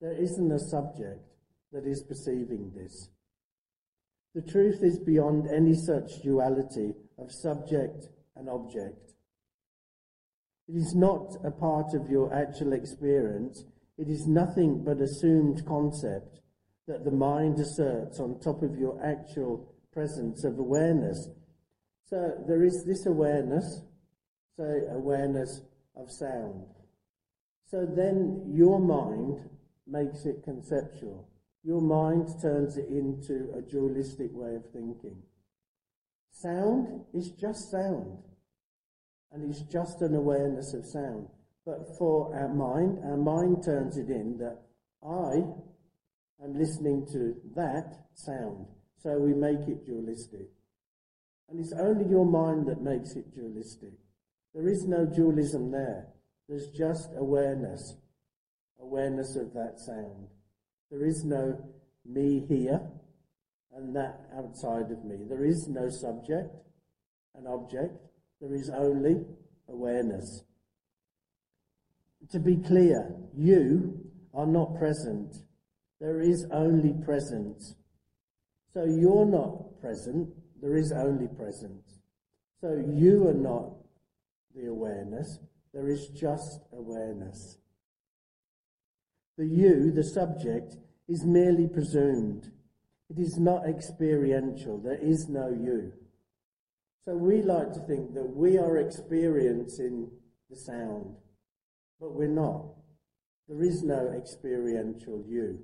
There 0.00 0.16
isn't 0.16 0.52
a 0.52 0.58
subject 0.58 1.20
that 1.72 1.86
is 1.86 2.02
perceiving 2.02 2.72
this. 2.74 3.10
The 4.34 4.42
truth 4.42 4.82
is 4.82 4.98
beyond 4.98 5.48
any 5.48 5.74
such 5.74 6.22
duality 6.22 6.94
of 7.18 7.32
subject 7.32 8.08
and 8.36 8.48
object. 8.48 9.14
It 10.68 10.76
is 10.76 10.94
not 10.94 11.36
a 11.44 11.50
part 11.50 11.94
of 11.94 12.10
your 12.10 12.32
actual 12.32 12.72
experience. 12.72 13.64
It 13.96 14.08
is 14.08 14.26
nothing 14.26 14.84
but 14.84 15.00
assumed 15.00 15.66
concept 15.66 16.40
that 16.86 17.04
the 17.04 17.10
mind 17.10 17.58
asserts 17.58 18.20
on 18.20 18.38
top 18.40 18.62
of 18.62 18.78
your 18.78 19.02
actual 19.04 19.74
presence 19.92 20.44
of 20.44 20.58
awareness. 20.58 21.28
So 22.08 22.32
there 22.46 22.64
is 22.64 22.84
this 22.84 23.04
awareness, 23.04 23.82
say 24.56 24.80
awareness 24.90 25.60
of 25.94 26.10
sound. 26.10 26.64
So 27.66 27.84
then 27.84 28.44
your 28.46 28.80
mind 28.80 29.50
makes 29.86 30.24
it 30.24 30.42
conceptual. 30.42 31.28
Your 31.64 31.82
mind 31.82 32.28
turns 32.40 32.78
it 32.78 32.88
into 32.88 33.52
a 33.54 33.60
dualistic 33.60 34.30
way 34.32 34.54
of 34.54 34.64
thinking. 34.72 35.22
Sound 36.30 37.04
is 37.12 37.30
just 37.32 37.70
sound, 37.70 38.22
and 39.30 39.50
it's 39.50 39.62
just 39.70 40.00
an 40.00 40.14
awareness 40.14 40.72
of 40.72 40.86
sound. 40.86 41.28
But 41.66 41.98
for 41.98 42.34
our 42.34 42.48
mind, 42.48 43.00
our 43.04 43.18
mind 43.18 43.64
turns 43.64 43.98
it 43.98 44.08
in 44.08 44.38
that 44.38 44.62
I 45.04 45.44
am 46.42 46.58
listening 46.58 47.06
to 47.12 47.34
that 47.54 48.06
sound. 48.14 48.66
So 48.96 49.18
we 49.18 49.34
make 49.34 49.68
it 49.68 49.84
dualistic. 49.84 50.48
And 51.48 51.58
it's 51.60 51.72
only 51.72 52.08
your 52.08 52.26
mind 52.26 52.66
that 52.66 52.82
makes 52.82 53.16
it 53.16 53.34
dualistic. 53.34 53.92
There 54.54 54.68
is 54.68 54.86
no 54.86 55.06
dualism 55.06 55.70
there. 55.70 56.08
There's 56.48 56.68
just 56.76 57.10
awareness. 57.16 57.96
Awareness 58.80 59.36
of 59.36 59.52
that 59.54 59.78
sound. 59.78 60.28
There 60.90 61.04
is 61.04 61.24
no 61.24 61.58
me 62.04 62.44
here 62.48 62.80
and 63.74 63.94
that 63.94 64.20
outside 64.36 64.90
of 64.90 65.04
me. 65.04 65.24
There 65.28 65.44
is 65.44 65.68
no 65.68 65.88
subject 65.88 66.54
and 67.34 67.46
object. 67.46 67.96
There 68.40 68.54
is 68.54 68.70
only 68.70 69.24
awareness. 69.68 70.44
To 72.30 72.38
be 72.38 72.56
clear, 72.56 73.14
you 73.36 74.10
are 74.34 74.46
not 74.46 74.76
present. 74.76 75.34
There 76.00 76.20
is 76.20 76.46
only 76.52 76.94
presence. 77.04 77.74
So 78.74 78.84
you're 78.84 79.26
not 79.26 79.80
present. 79.80 80.28
There 80.60 80.76
is 80.76 80.92
only 80.92 81.28
presence. 81.28 82.00
So 82.60 82.82
you 82.92 83.28
are 83.28 83.34
not 83.34 83.70
the 84.54 84.66
awareness. 84.66 85.38
There 85.72 85.88
is 85.88 86.08
just 86.08 86.60
awareness. 86.72 87.58
The 89.36 89.46
you, 89.46 89.92
the 89.92 90.02
subject, 90.02 90.76
is 91.06 91.24
merely 91.24 91.68
presumed. 91.68 92.50
It 93.08 93.18
is 93.18 93.38
not 93.38 93.66
experiential. 93.66 94.78
There 94.78 94.98
is 95.00 95.28
no 95.28 95.48
you. 95.48 95.92
So 97.04 97.14
we 97.14 97.42
like 97.42 97.72
to 97.72 97.80
think 97.80 98.14
that 98.14 98.36
we 98.36 98.58
are 98.58 98.76
experiencing 98.76 100.10
the 100.50 100.56
sound, 100.56 101.14
but 102.00 102.12
we're 102.12 102.28
not. 102.28 102.66
There 103.48 103.62
is 103.62 103.82
no 103.82 104.08
experiential 104.08 105.24
you. 105.26 105.60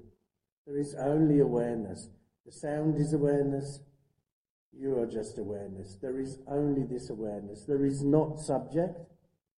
There 0.66 0.78
is 0.78 0.94
only 0.94 1.40
awareness. 1.40 2.08
The 2.46 2.52
sound 2.52 2.96
is 2.96 3.12
awareness. 3.12 3.80
You 4.78 4.98
are 4.98 5.06
just 5.06 5.38
awareness. 5.38 5.96
There 6.00 6.18
is 6.18 6.38
only 6.48 6.84
this 6.84 7.10
awareness. 7.10 7.64
There 7.64 7.84
is 7.84 8.02
not 8.02 8.40
subject 8.40 8.98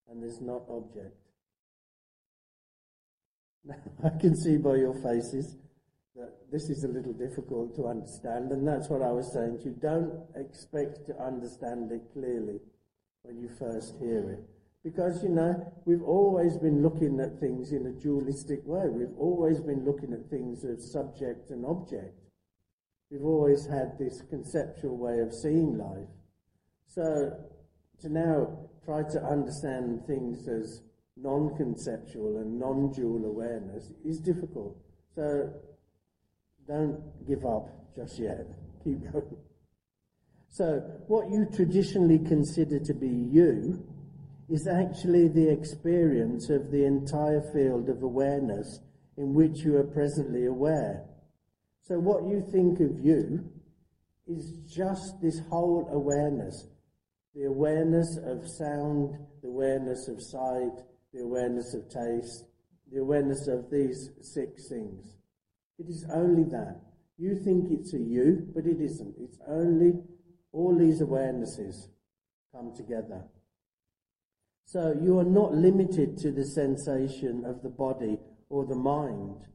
and 0.09 0.21
there's 0.21 0.41
not 0.41 0.63
object. 0.69 1.15
Now, 3.67 3.77
I 4.03 4.09
can 4.19 4.35
see 4.35 4.57
by 4.57 4.75
your 4.75 4.93
faces 4.93 5.55
that 6.15 6.51
this 6.51 6.69
is 6.69 6.83
a 6.83 6.87
little 6.87 7.13
difficult 7.13 7.75
to 7.75 7.87
understand, 7.87 8.51
and 8.51 8.67
that's 8.67 8.89
what 8.89 9.01
I 9.01 9.11
was 9.11 9.33
saying 9.33 9.57
to 9.59 9.65
you. 9.65 9.75
Don't 9.81 10.21
expect 10.35 11.05
to 11.07 11.19
understand 11.19 11.91
it 11.91 12.01
clearly 12.13 12.59
when 13.23 13.39
you 13.39 13.49
first 13.49 13.95
hear 13.99 14.29
it. 14.29 14.39
Because, 14.83 15.23
you 15.23 15.29
know, 15.29 15.73
we've 15.85 16.03
always 16.03 16.57
been 16.57 16.83
looking 16.83 17.19
at 17.19 17.39
things 17.39 17.71
in 17.71 17.87
a 17.87 17.91
dualistic 17.91 18.59
way. 18.65 18.87
We've 18.87 19.17
always 19.17 19.59
been 19.59 19.83
looking 19.83 20.13
at 20.13 20.29
things 20.29 20.63
as 20.63 20.91
subject 20.91 21.49
and 21.49 21.65
object. 21.65 22.13
We've 23.11 23.23
always 23.23 23.65
had 23.65 23.97
this 23.99 24.21
conceptual 24.29 24.97
way 24.97 25.19
of 25.19 25.33
seeing 25.33 25.77
life. 25.77 26.09
So, 26.87 27.31
to 28.01 28.09
now 28.09 28.69
try 28.83 29.03
to 29.03 29.23
understand 29.23 30.05
things 30.05 30.47
as 30.47 30.81
non-conceptual 31.17 32.37
and 32.37 32.59
non-dual 32.59 33.25
awareness 33.25 33.91
is 34.03 34.19
difficult. 34.19 34.75
So, 35.13 35.53
don't 36.67 36.99
give 37.27 37.45
up 37.45 37.69
just 37.95 38.19
yet. 38.19 38.47
Keep 38.83 39.11
going. 39.11 39.37
So, 40.49 40.79
what 41.07 41.29
you 41.29 41.47
traditionally 41.53 42.19
consider 42.19 42.79
to 42.79 42.93
be 42.93 43.07
you 43.07 43.85
is 44.49 44.67
actually 44.67 45.27
the 45.27 45.49
experience 45.49 46.49
of 46.49 46.71
the 46.71 46.85
entire 46.85 47.41
field 47.53 47.89
of 47.89 48.03
awareness 48.03 48.79
in 49.17 49.33
which 49.33 49.59
you 49.59 49.77
are 49.77 49.83
presently 49.83 50.45
aware. 50.45 51.03
So, 51.87 51.99
what 51.99 52.23
you 52.23 52.43
think 52.51 52.79
of 52.79 53.05
you 53.05 53.47
is 54.27 54.57
just 54.67 55.21
this 55.21 55.39
whole 55.49 55.87
awareness 55.93 56.67
the 57.35 57.43
awareness 57.43 58.17
of 58.25 58.47
sound, 58.47 59.13
the 59.41 59.49
awareness 59.49 60.07
of 60.07 60.21
sight, 60.21 60.71
the 61.13 61.21
awareness 61.21 61.73
of 61.73 61.83
taste, 61.89 62.45
the 62.91 63.01
awareness 63.01 63.47
of 63.47 63.69
these 63.69 64.09
six 64.21 64.69
things. 64.69 65.17
It 65.77 65.89
is 65.89 66.05
only 66.13 66.45
that. 66.45 66.79
You 67.17 67.35
think 67.35 67.65
it's 67.71 67.93
a 67.93 67.99
you, 67.99 68.47
but 68.55 68.65
it 68.65 68.79
isn't. 68.79 69.15
It's 69.19 69.37
only 69.47 69.95
all 70.53 70.77
these 70.77 71.01
awarenesses 71.01 71.89
come 72.53 72.73
together. 72.73 73.25
So 74.63 74.95
you 75.01 75.19
are 75.19 75.25
not 75.25 75.53
limited 75.53 76.17
to 76.19 76.31
the 76.31 76.45
sensation 76.45 77.43
of 77.45 77.61
the 77.61 77.69
body 77.69 78.17
or 78.49 78.65
the 78.65 78.75
mind. 78.75 79.45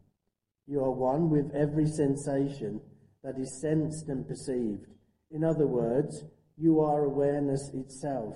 You 0.67 0.81
are 0.81 0.91
one 0.91 1.31
with 1.31 1.55
every 1.55 1.87
sensation 1.87 2.81
that 3.23 3.39
is 3.39 3.61
sensed 3.61 4.09
and 4.09 4.27
perceived. 4.27 4.87
In 5.31 5.45
other 5.45 5.67
words, 5.67 6.25
you 6.57 6.81
are 6.81 7.05
awareness 7.05 7.71
itself. 7.75 8.35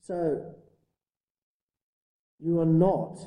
So 0.00 0.54
you 2.38 2.60
are 2.60 2.66
not 2.66 3.18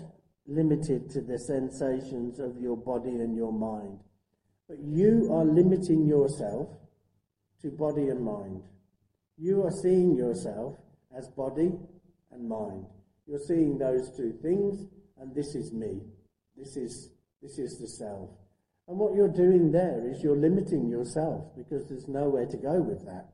limited 0.47 1.09
to 1.09 1.21
the 1.21 1.39
sensations 1.39 2.39
of 2.39 2.59
your 2.59 2.77
body 2.77 3.15
and 3.15 3.35
your 3.35 3.53
mind. 3.53 3.99
But 4.67 4.79
you 4.79 5.29
are 5.31 5.45
limiting 5.45 6.05
yourself 6.05 6.69
to 7.61 7.71
body 7.71 8.09
and 8.09 8.23
mind. 8.23 8.61
You 9.37 9.63
are 9.63 9.71
seeing 9.71 10.15
yourself 10.15 10.75
as 11.17 11.29
body 11.29 11.71
and 12.31 12.47
mind. 12.47 12.85
You're 13.27 13.39
seeing 13.39 13.77
those 13.77 14.15
two 14.15 14.33
things, 14.41 14.85
and 15.19 15.33
this 15.33 15.55
is 15.55 15.71
me. 15.71 16.01
This 16.57 16.77
is, 16.77 17.11
this 17.41 17.57
is 17.57 17.77
the 17.79 17.87
self. 17.87 18.29
And 18.87 18.99
what 18.99 19.15
you're 19.15 19.27
doing 19.27 19.71
there 19.71 20.09
is 20.09 20.21
you're 20.21 20.37
limiting 20.37 20.89
yourself 20.89 21.55
because 21.57 21.85
there's 21.87 22.07
nowhere 22.07 22.45
to 22.45 22.57
go 22.57 22.81
with 22.81 23.05
that. 23.05 23.29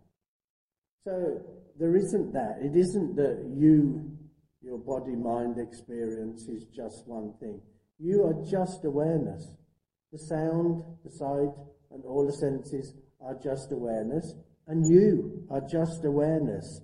So 1.03 1.41
there 1.77 1.95
isn't 1.95 2.31
that. 2.33 2.57
It 2.61 2.75
isn't 2.75 3.15
that 3.15 3.43
you 3.57 4.11
your 4.61 4.77
body 4.77 5.15
mind 5.15 5.57
experience 5.57 6.47
is 6.47 6.65
just 6.65 7.07
one 7.07 7.33
thing. 7.39 7.59
You 7.97 8.25
are 8.25 8.45
just 8.49 8.85
awareness. 8.85 9.51
The 10.11 10.19
sound, 10.19 10.83
the 11.03 11.11
sight, 11.11 11.49
and 11.91 12.03
all 12.05 12.25
the 12.25 12.33
senses 12.33 12.93
are 13.19 13.35
just 13.35 13.71
awareness, 13.71 14.35
and 14.67 14.85
you 14.85 15.47
are 15.49 15.61
just 15.61 16.05
awareness. 16.05 16.81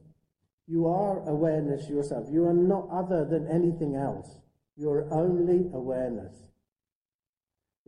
You 0.68 0.88
are 0.88 1.28
awareness 1.30 1.88
yourself. 1.88 2.28
You 2.32 2.46
are 2.46 2.54
not 2.54 2.88
other 2.92 3.26
than 3.26 3.48
anything 3.48 3.96
else. 3.96 4.40
You're 4.76 5.08
only 5.14 5.70
awareness. 5.74 6.36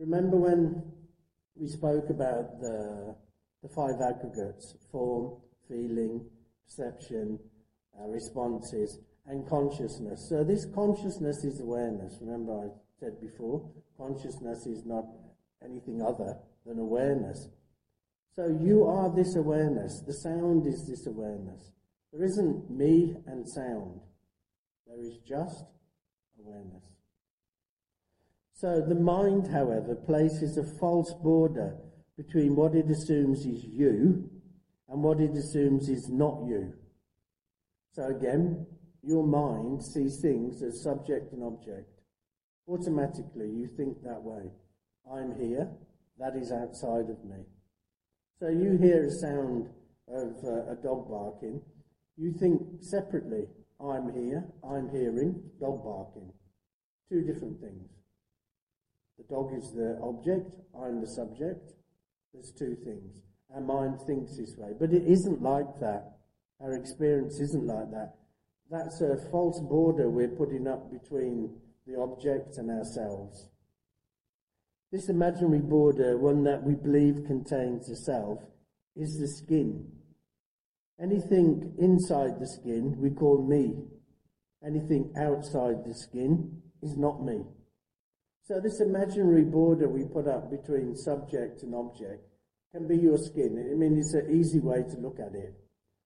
Remember 0.00 0.38
when 0.38 0.82
we 1.54 1.68
spoke 1.68 2.08
about 2.08 2.58
the, 2.58 3.14
the 3.62 3.68
five 3.68 4.00
aggregates 4.00 4.74
form, 4.90 5.36
feeling, 5.68 6.24
perception, 6.64 7.38
uh, 8.00 8.08
responses, 8.08 8.98
and 9.26 9.46
consciousness. 9.46 10.26
So 10.30 10.42
this 10.42 10.64
consciousness 10.74 11.44
is 11.44 11.60
awareness. 11.60 12.16
Remember 12.22 12.64
I 12.64 12.68
said 12.98 13.20
before, 13.20 13.70
consciousness 13.98 14.64
is 14.64 14.86
not 14.86 15.04
anything 15.62 16.00
other 16.00 16.34
than 16.64 16.78
awareness. 16.78 17.50
So 18.34 18.46
you 18.46 18.86
are 18.86 19.14
this 19.14 19.36
awareness. 19.36 20.02
The 20.06 20.14
sound 20.14 20.66
is 20.66 20.86
this 20.88 21.06
awareness. 21.06 21.72
There 22.10 22.24
isn't 22.24 22.70
me 22.70 23.16
and 23.26 23.46
sound. 23.46 24.00
There 24.86 24.98
is 24.98 25.18
just 25.28 25.66
awareness. 26.42 26.84
So 28.60 28.82
the 28.86 28.94
mind, 28.94 29.46
however, 29.46 29.94
places 29.94 30.58
a 30.58 30.78
false 30.78 31.14
border 31.22 31.78
between 32.18 32.54
what 32.56 32.74
it 32.74 32.90
assumes 32.90 33.46
is 33.46 33.64
you 33.64 34.28
and 34.86 35.02
what 35.02 35.18
it 35.18 35.30
assumes 35.30 35.88
is 35.88 36.10
not 36.10 36.42
you. 36.46 36.74
So 37.94 38.08
again, 38.08 38.66
your 39.02 39.26
mind 39.26 39.82
sees 39.82 40.20
things 40.20 40.62
as 40.62 40.82
subject 40.82 41.32
and 41.32 41.42
object. 41.42 42.02
Automatically, 42.68 43.48
you 43.48 43.66
think 43.78 44.02
that 44.02 44.22
way. 44.22 44.50
I'm 45.10 45.34
here, 45.40 45.70
that 46.18 46.36
is 46.36 46.52
outside 46.52 47.08
of 47.08 47.24
me. 47.24 47.46
So 48.40 48.48
you 48.50 48.76
hear 48.76 49.04
a 49.04 49.10
sound 49.10 49.70
of 50.06 50.36
uh, 50.44 50.72
a 50.72 50.76
dog 50.82 51.08
barking, 51.08 51.62
you 52.18 52.34
think 52.38 52.60
separately, 52.82 53.46
I'm 53.80 54.12
here, 54.12 54.44
I'm 54.62 54.90
hearing, 54.90 55.44
dog 55.58 55.82
barking. 55.82 56.30
Two 57.08 57.22
different 57.22 57.58
things. 57.62 57.99
The 59.20 59.34
dog 59.34 59.52
is 59.54 59.72
the 59.72 59.98
object, 60.02 60.56
I'm 60.74 61.02
the 61.02 61.06
subject. 61.06 61.74
There's 62.32 62.52
two 62.52 62.74
things. 62.84 63.20
Our 63.54 63.60
mind 63.60 64.00
thinks 64.06 64.38
this 64.38 64.56
way, 64.56 64.70
but 64.78 64.94
it 64.94 65.02
isn't 65.06 65.42
like 65.42 65.78
that. 65.80 66.16
Our 66.60 66.74
experience 66.74 67.38
isn't 67.38 67.66
like 67.66 67.90
that. 67.90 68.14
That's 68.70 69.02
a 69.02 69.18
false 69.30 69.60
border 69.60 70.08
we're 70.08 70.28
putting 70.28 70.66
up 70.66 70.90
between 70.90 71.50
the 71.86 72.00
object 72.00 72.56
and 72.56 72.70
ourselves. 72.70 73.48
This 74.90 75.10
imaginary 75.10 75.58
border, 75.58 76.16
one 76.16 76.44
that 76.44 76.62
we 76.62 76.74
believe 76.74 77.26
contains 77.26 77.88
the 77.88 77.96
self, 77.96 78.38
is 78.96 79.18
the 79.18 79.28
skin. 79.28 79.86
Anything 80.98 81.74
inside 81.78 82.40
the 82.40 82.48
skin 82.48 82.96
we 82.98 83.10
call 83.10 83.46
me. 83.46 83.74
Anything 84.64 85.12
outside 85.18 85.84
the 85.84 85.94
skin 85.94 86.62
is 86.82 86.96
not 86.96 87.22
me. 87.22 87.44
So 88.42 88.60
this 88.60 88.80
imaginary 88.80 89.44
border 89.44 89.88
we 89.88 90.04
put 90.04 90.26
up 90.26 90.50
between 90.50 90.96
subject 90.96 91.62
and 91.62 91.74
object 91.74 92.26
can 92.72 92.86
be 92.86 92.96
your 92.96 93.18
skin. 93.18 93.70
I 93.70 93.74
mean, 93.74 93.98
it's 93.98 94.14
an 94.14 94.30
easy 94.30 94.60
way 94.60 94.82
to 94.82 94.96
look 94.98 95.18
at 95.20 95.34
it. 95.34 95.54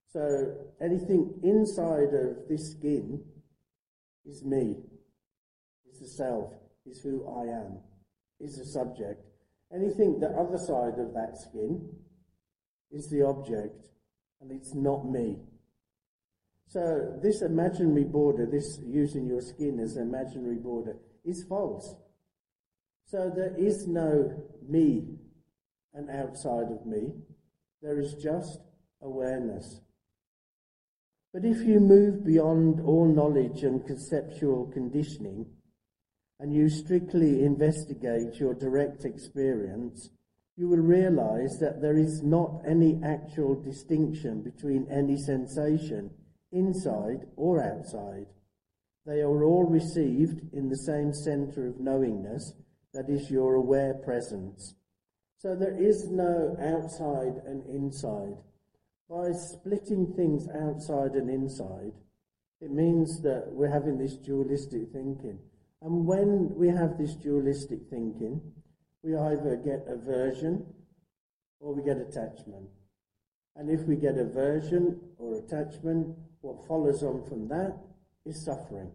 So 0.08 0.54
anything 0.80 1.40
inside 1.42 2.14
of 2.14 2.48
this 2.48 2.72
skin 2.72 3.22
is 4.24 4.44
me, 4.44 4.76
is 5.90 6.00
the 6.00 6.06
self, 6.06 6.52
is 6.86 7.02
who 7.02 7.26
I 7.28 7.52
am, 7.52 7.78
is 8.40 8.56
the 8.58 8.64
subject. 8.64 9.24
Anything 9.74 10.20
the 10.20 10.28
other 10.28 10.58
side 10.58 10.98
of 10.98 11.12
that 11.14 11.36
skin 11.36 11.88
is 12.90 13.10
the 13.10 13.22
object, 13.26 13.88
and 14.40 14.52
it's 14.52 14.74
not 14.74 15.04
me. 15.04 15.38
So 16.68 17.18
this 17.22 17.42
imaginary 17.42 18.04
border, 18.04 18.46
this 18.46 18.78
using 18.86 19.26
your 19.26 19.40
skin 19.40 19.80
as 19.80 19.96
an 19.96 20.08
imaginary 20.08 20.56
border, 20.56 20.96
is 21.24 21.44
false. 21.48 21.96
So 23.14 23.30
there 23.30 23.54
is 23.56 23.86
no 23.86 24.42
me 24.68 25.04
and 25.92 26.10
outside 26.10 26.66
of 26.72 26.84
me. 26.84 27.12
There 27.80 28.00
is 28.00 28.14
just 28.14 28.58
awareness. 29.02 29.82
But 31.32 31.44
if 31.44 31.64
you 31.64 31.78
move 31.78 32.24
beyond 32.24 32.80
all 32.80 33.06
knowledge 33.06 33.62
and 33.62 33.86
conceptual 33.86 34.68
conditioning, 34.74 35.46
and 36.40 36.52
you 36.52 36.68
strictly 36.68 37.44
investigate 37.44 38.40
your 38.40 38.52
direct 38.52 39.04
experience, 39.04 40.10
you 40.56 40.66
will 40.66 40.78
realize 40.78 41.56
that 41.60 41.80
there 41.80 41.96
is 41.96 42.24
not 42.24 42.62
any 42.66 43.00
actual 43.04 43.54
distinction 43.54 44.42
between 44.42 44.88
any 44.90 45.16
sensation, 45.18 46.10
inside 46.50 47.28
or 47.36 47.62
outside. 47.62 48.26
They 49.06 49.20
are 49.20 49.44
all 49.44 49.66
received 49.66 50.52
in 50.52 50.68
the 50.68 50.78
same 50.78 51.14
center 51.14 51.68
of 51.68 51.78
knowingness, 51.78 52.54
that 52.94 53.10
is 53.10 53.30
your 53.30 53.54
aware 53.54 53.94
presence. 53.94 54.74
So 55.36 55.54
there 55.54 55.76
is 55.76 56.08
no 56.08 56.56
outside 56.58 57.42
and 57.46 57.66
inside 57.66 58.38
by 59.08 59.32
splitting 59.32 60.12
things 60.14 60.48
outside 60.48 61.12
and 61.12 61.28
inside, 61.28 61.92
it 62.60 62.70
means 62.70 63.20
that 63.20 63.44
we're 63.48 63.70
having 63.70 63.98
this 63.98 64.16
dualistic 64.16 64.90
thinking. 64.92 65.38
And 65.82 66.06
when 66.06 66.54
we 66.54 66.68
have 66.68 66.96
this 66.96 67.14
dualistic 67.14 67.80
thinking, 67.90 68.40
we 69.02 69.14
either 69.16 69.56
get 69.56 69.84
aversion 69.86 70.64
or 71.60 71.74
we 71.74 71.82
get 71.82 71.98
attachment. 71.98 72.68
And 73.56 73.70
if 73.70 73.86
we 73.86 73.96
get 73.96 74.16
aversion 74.16 74.98
or 75.18 75.36
attachment, 75.36 76.16
what 76.40 76.66
follows 76.66 77.02
on 77.02 77.22
from 77.28 77.48
that 77.48 77.76
is 78.24 78.44
suffering. 78.44 78.90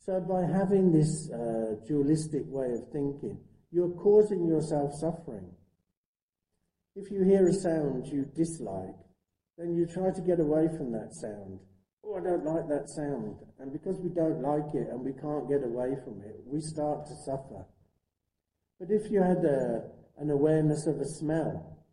So 0.00 0.18
by 0.18 0.42
having 0.42 0.92
this 0.92 1.30
uh, 1.30 1.76
dualistic 1.86 2.44
way 2.46 2.72
of 2.72 2.88
thinking, 2.90 3.38
you're 3.70 3.90
causing 3.90 4.46
yourself 4.48 4.94
suffering. 4.94 5.50
If 6.96 7.10
you 7.12 7.22
hear 7.22 7.46
a 7.46 7.52
sound 7.52 8.06
you 8.06 8.24
dislike, 8.34 8.96
then 9.58 9.74
you 9.74 9.86
try 9.86 10.10
to 10.10 10.20
get 10.22 10.40
away 10.40 10.68
from 10.68 10.90
that 10.92 11.12
sound. 11.12 11.60
Oh, 12.02 12.16
I 12.16 12.22
don't 12.22 12.44
like 12.44 12.66
that 12.68 12.88
sound. 12.88 13.36
And 13.58 13.72
because 13.72 14.00
we 14.00 14.08
don't 14.08 14.40
like 14.40 14.74
it 14.74 14.88
and 14.88 15.04
we 15.04 15.12
can't 15.12 15.48
get 15.48 15.62
away 15.62 15.94
from 16.02 16.22
it, 16.22 16.40
we 16.46 16.60
start 16.62 17.04
to 17.06 17.14
suffer. 17.24 17.66
But 18.80 18.90
if 18.90 19.10
you 19.10 19.22
had 19.22 19.44
a, 19.44 19.82
an 20.18 20.30
awareness 20.30 20.86
of 20.86 20.98
a 20.98 21.06
smell, 21.06 21.84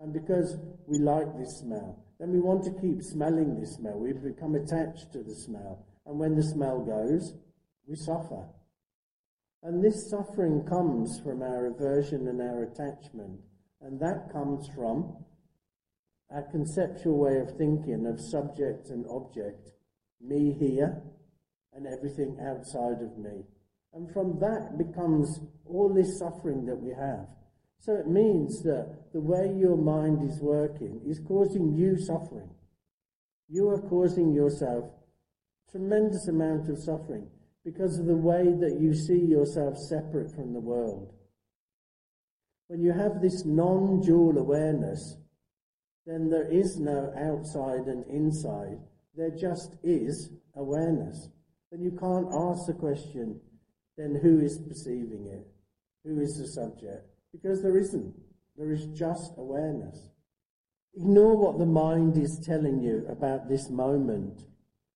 and 0.00 0.12
because 0.12 0.56
we 0.88 0.98
like 0.98 1.38
this 1.38 1.60
smell, 1.60 2.03
then 2.24 2.32
we 2.32 2.40
want 2.40 2.64
to 2.64 2.80
keep 2.80 3.02
smelling 3.02 3.60
this 3.60 3.74
smell. 3.74 3.98
We 3.98 4.14
become 4.14 4.54
attached 4.54 5.12
to 5.12 5.22
the 5.22 5.34
smell. 5.34 5.84
And 6.06 6.18
when 6.18 6.34
the 6.34 6.42
smell 6.42 6.80
goes, 6.80 7.34
we 7.86 7.96
suffer. 7.96 8.46
And 9.62 9.84
this 9.84 10.08
suffering 10.08 10.64
comes 10.64 11.20
from 11.20 11.42
our 11.42 11.66
aversion 11.66 12.26
and 12.28 12.40
our 12.40 12.62
attachment. 12.62 13.40
And 13.82 14.00
that 14.00 14.32
comes 14.32 14.66
from 14.74 15.22
a 16.34 16.40
conceptual 16.50 17.18
way 17.18 17.40
of 17.40 17.58
thinking 17.58 18.06
of 18.06 18.18
subject 18.18 18.88
and 18.88 19.04
object, 19.10 19.68
me 20.18 20.56
here 20.58 21.02
and 21.74 21.86
everything 21.86 22.38
outside 22.40 23.02
of 23.02 23.18
me. 23.18 23.44
And 23.92 24.10
from 24.10 24.38
that 24.40 24.78
becomes 24.78 25.40
all 25.66 25.92
this 25.92 26.18
suffering 26.18 26.64
that 26.64 26.80
we 26.80 26.94
have. 26.94 27.28
So 27.84 27.94
it 27.96 28.08
means 28.08 28.62
that 28.62 29.12
the 29.12 29.20
way 29.20 29.52
your 29.54 29.76
mind 29.76 30.26
is 30.26 30.40
working 30.40 31.02
is 31.06 31.20
causing 31.20 31.74
you 31.74 31.98
suffering. 31.98 32.48
You 33.46 33.68
are 33.68 33.78
causing 33.78 34.32
yourself 34.32 34.86
tremendous 35.70 36.26
amount 36.28 36.70
of 36.70 36.78
suffering 36.78 37.28
because 37.62 37.98
of 37.98 38.06
the 38.06 38.16
way 38.16 38.44
that 38.58 38.80
you 38.80 38.94
see 38.94 39.18
yourself 39.18 39.76
separate 39.76 40.34
from 40.34 40.54
the 40.54 40.60
world. 40.60 41.12
When 42.68 42.80
you 42.80 42.92
have 42.92 43.20
this 43.20 43.44
non-dual 43.44 44.38
awareness, 44.38 45.18
then 46.06 46.30
there 46.30 46.50
is 46.50 46.78
no 46.78 47.12
outside 47.18 47.86
and 47.86 48.06
inside. 48.06 48.78
There 49.14 49.30
just 49.30 49.76
is 49.82 50.30
awareness. 50.56 51.28
Then 51.70 51.82
you 51.82 51.90
can't 51.90 52.32
ask 52.32 52.66
the 52.66 52.72
question, 52.72 53.42
then 53.98 54.18
who 54.22 54.40
is 54.40 54.56
perceiving 54.56 55.26
it? 55.26 55.46
Who 56.08 56.18
is 56.22 56.38
the 56.38 56.48
subject? 56.48 57.13
Because 57.34 57.62
there 57.62 57.76
isn't. 57.76 58.14
There 58.56 58.70
is 58.70 58.86
just 58.96 59.32
awareness. 59.36 59.98
Ignore 60.94 61.36
what 61.36 61.58
the 61.58 61.66
mind 61.66 62.16
is 62.16 62.38
telling 62.38 62.80
you 62.80 63.04
about 63.08 63.48
this 63.48 63.68
moment. 63.68 64.44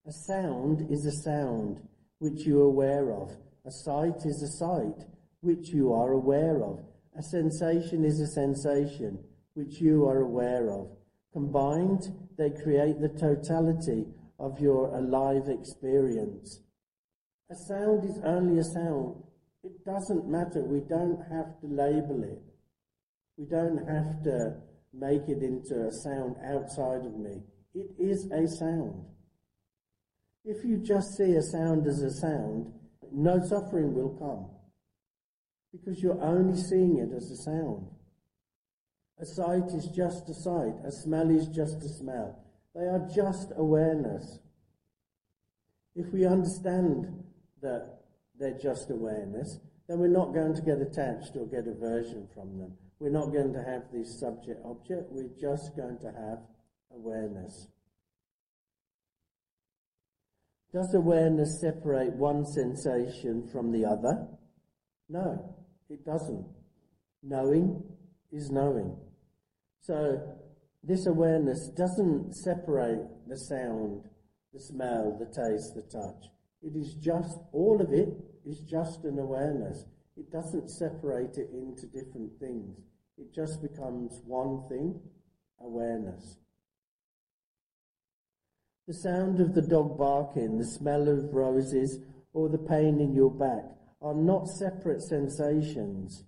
A 0.06 0.12
sound 0.12 0.86
is 0.88 1.04
a 1.04 1.10
sound 1.10 1.80
which 2.20 2.46
you 2.46 2.60
are 2.60 2.66
aware 2.66 3.12
of. 3.12 3.36
A 3.66 3.72
sight 3.72 4.24
is 4.24 4.40
a 4.42 4.56
sight 4.56 5.04
which 5.40 5.70
you 5.70 5.92
are 5.92 6.12
aware 6.12 6.62
of. 6.62 6.78
A 7.18 7.22
sensation 7.22 8.04
is 8.04 8.20
a 8.20 8.28
sensation 8.28 9.18
which 9.54 9.80
you 9.80 10.06
are 10.06 10.20
aware 10.20 10.70
of. 10.70 10.88
Combined, 11.32 12.12
they 12.36 12.50
create 12.50 13.00
the 13.00 13.08
totality 13.08 14.06
of 14.38 14.60
your 14.60 14.94
alive 14.96 15.48
experience. 15.48 16.60
A 17.50 17.56
sound 17.56 18.04
is 18.04 18.20
only 18.22 18.60
a 18.60 18.64
sound. 18.64 19.24
It 19.68 19.84
doesn't 19.84 20.26
matter. 20.26 20.62
We 20.62 20.80
don't 20.80 21.20
have 21.30 21.60
to 21.60 21.66
label 21.66 22.22
it. 22.24 22.40
We 23.36 23.44
don't 23.44 23.86
have 23.86 24.22
to 24.24 24.56
make 24.94 25.28
it 25.28 25.42
into 25.42 25.86
a 25.86 25.92
sound 25.92 26.36
outside 26.42 27.04
of 27.04 27.14
me. 27.18 27.42
It 27.74 27.90
is 27.98 28.30
a 28.32 28.48
sound. 28.48 29.04
If 30.42 30.64
you 30.64 30.78
just 30.78 31.18
see 31.18 31.34
a 31.34 31.42
sound 31.42 31.86
as 31.86 32.00
a 32.00 32.10
sound, 32.10 32.72
no 33.12 33.40
suffering 33.46 33.92
will 33.92 34.16
come 34.18 34.48
because 35.70 36.02
you're 36.02 36.22
only 36.22 36.56
seeing 36.56 36.96
it 36.96 37.14
as 37.14 37.30
a 37.30 37.36
sound. 37.36 37.88
A 39.20 39.26
sight 39.26 39.68
is 39.74 39.90
just 39.94 40.30
a 40.30 40.34
sight. 40.34 40.76
A 40.86 40.90
smell 40.90 41.28
is 41.28 41.46
just 41.48 41.84
a 41.84 41.88
smell. 41.90 42.42
They 42.74 42.86
are 42.86 43.06
just 43.14 43.52
awareness. 43.54 44.38
If 45.94 46.10
we 46.10 46.24
understand 46.24 47.24
that 47.60 47.97
they're 48.38 48.58
just 48.58 48.90
awareness, 48.90 49.58
then 49.88 49.98
we're 49.98 50.08
not 50.08 50.34
going 50.34 50.54
to 50.54 50.62
get 50.62 50.80
attached 50.80 51.36
or 51.36 51.46
get 51.46 51.66
aversion 51.66 52.28
from 52.34 52.58
them. 52.58 52.72
We're 53.00 53.10
not 53.10 53.32
going 53.32 53.52
to 53.52 53.62
have 53.62 53.82
this 53.92 54.18
subject 54.20 54.60
object. 54.64 55.08
We're 55.10 55.30
just 55.40 55.76
going 55.76 55.98
to 56.00 56.06
have 56.06 56.38
awareness. 56.92 57.68
Does 60.72 60.94
awareness 60.94 61.60
separate 61.60 62.14
one 62.14 62.44
sensation 62.44 63.48
from 63.50 63.72
the 63.72 63.86
other? 63.86 64.26
No, 65.08 65.56
it 65.88 66.04
doesn't. 66.04 66.46
Knowing 67.22 67.82
is 68.30 68.50
knowing. 68.50 68.94
So 69.80 70.20
this 70.82 71.06
awareness 71.06 71.70
doesn't 71.76 72.34
separate 72.34 73.00
the 73.26 73.38
sound, 73.38 74.02
the 74.52 74.60
smell, 74.60 75.16
the 75.18 75.26
taste, 75.26 75.74
the 75.74 75.82
touch. 75.82 76.30
It 76.62 76.76
is 76.76 76.94
just, 76.94 77.38
all 77.52 77.80
of 77.80 77.92
it 77.92 78.08
is 78.44 78.60
just 78.60 79.04
an 79.04 79.18
awareness. 79.18 79.84
It 80.16 80.30
doesn't 80.30 80.70
separate 80.70 81.36
it 81.36 81.50
into 81.52 81.86
different 81.86 82.32
things. 82.40 82.78
It 83.16 83.34
just 83.34 83.62
becomes 83.62 84.20
one 84.24 84.68
thing, 84.68 85.00
awareness. 85.60 86.38
The 88.86 88.94
sound 88.94 89.40
of 89.40 89.54
the 89.54 89.62
dog 89.62 89.98
barking, 89.98 90.58
the 90.58 90.64
smell 90.64 91.08
of 91.08 91.32
roses, 91.32 91.98
or 92.32 92.48
the 92.48 92.58
pain 92.58 93.00
in 93.00 93.14
your 93.14 93.30
back 93.30 93.64
are 94.00 94.14
not 94.14 94.48
separate 94.48 95.02
sensations. 95.02 96.24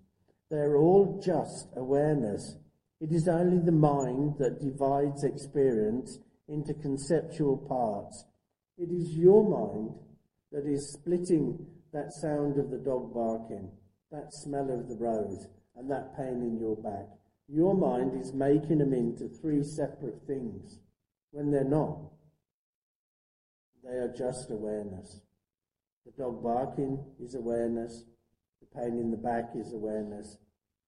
They're 0.51 0.77
all 0.77 1.21
just 1.25 1.69
awareness 1.77 2.57
it 3.01 3.13
is 3.13 3.29
only 3.29 3.59
the 3.59 3.73
mind 3.73 4.35
that 4.39 4.61
divides 4.61 5.25
experience 5.25 6.19
into 6.49 6.75
conceptual 6.75 7.57
parts. 7.57 8.27
It 8.77 8.91
is 8.91 9.17
your 9.17 9.43
mind 9.43 9.95
that 10.53 10.67
is 10.67 10.93
splitting 10.93 11.67
that 11.93 12.13
sound 12.13 12.59
of 12.59 12.71
the 12.71 12.79
dog 12.79 13.13
barking, 13.15 13.71
that 14.11 14.33
smell 14.33 14.71
of 14.71 14.89
the 14.89 14.97
rose, 14.97 15.47
and 15.77 15.91
that 15.91 16.17
pain 16.17 16.43
in 16.43 16.59
your 16.59 16.77
back. 16.77 17.07
Your 17.49 17.75
mind 17.75 18.21
is 18.21 18.33
making 18.33 18.79
them 18.79 18.93
into 18.93 19.29
three 19.29 19.63
separate 19.63 20.21
things 20.27 20.79
when 21.33 21.51
they're 21.51 21.65
not. 21.65 21.99
they 23.83 23.97
are 23.97 24.15
just 24.17 24.51
awareness. 24.51 25.21
The 26.07 26.13
dog 26.23 26.43
barking 26.43 26.99
is 27.21 27.35
awareness. 27.35 28.05
The 28.61 28.81
pain 28.81 28.99
in 28.99 29.11
the 29.11 29.17
back 29.17 29.51
is 29.55 29.73
awareness. 29.73 30.39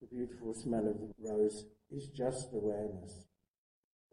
The 0.00 0.08
beautiful 0.08 0.54
smell 0.54 0.86
of 0.88 0.98
the 0.98 1.12
rose 1.18 1.64
is 1.90 2.08
just 2.08 2.48
awareness. 2.52 3.26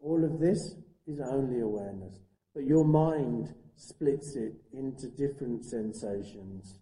All 0.00 0.24
of 0.24 0.38
this 0.40 0.76
is 1.06 1.20
only 1.20 1.60
awareness. 1.60 2.20
But 2.54 2.64
your 2.64 2.84
mind 2.84 3.54
splits 3.76 4.36
it 4.36 4.54
into 4.72 5.08
different 5.08 5.64
sensations. 5.64 6.78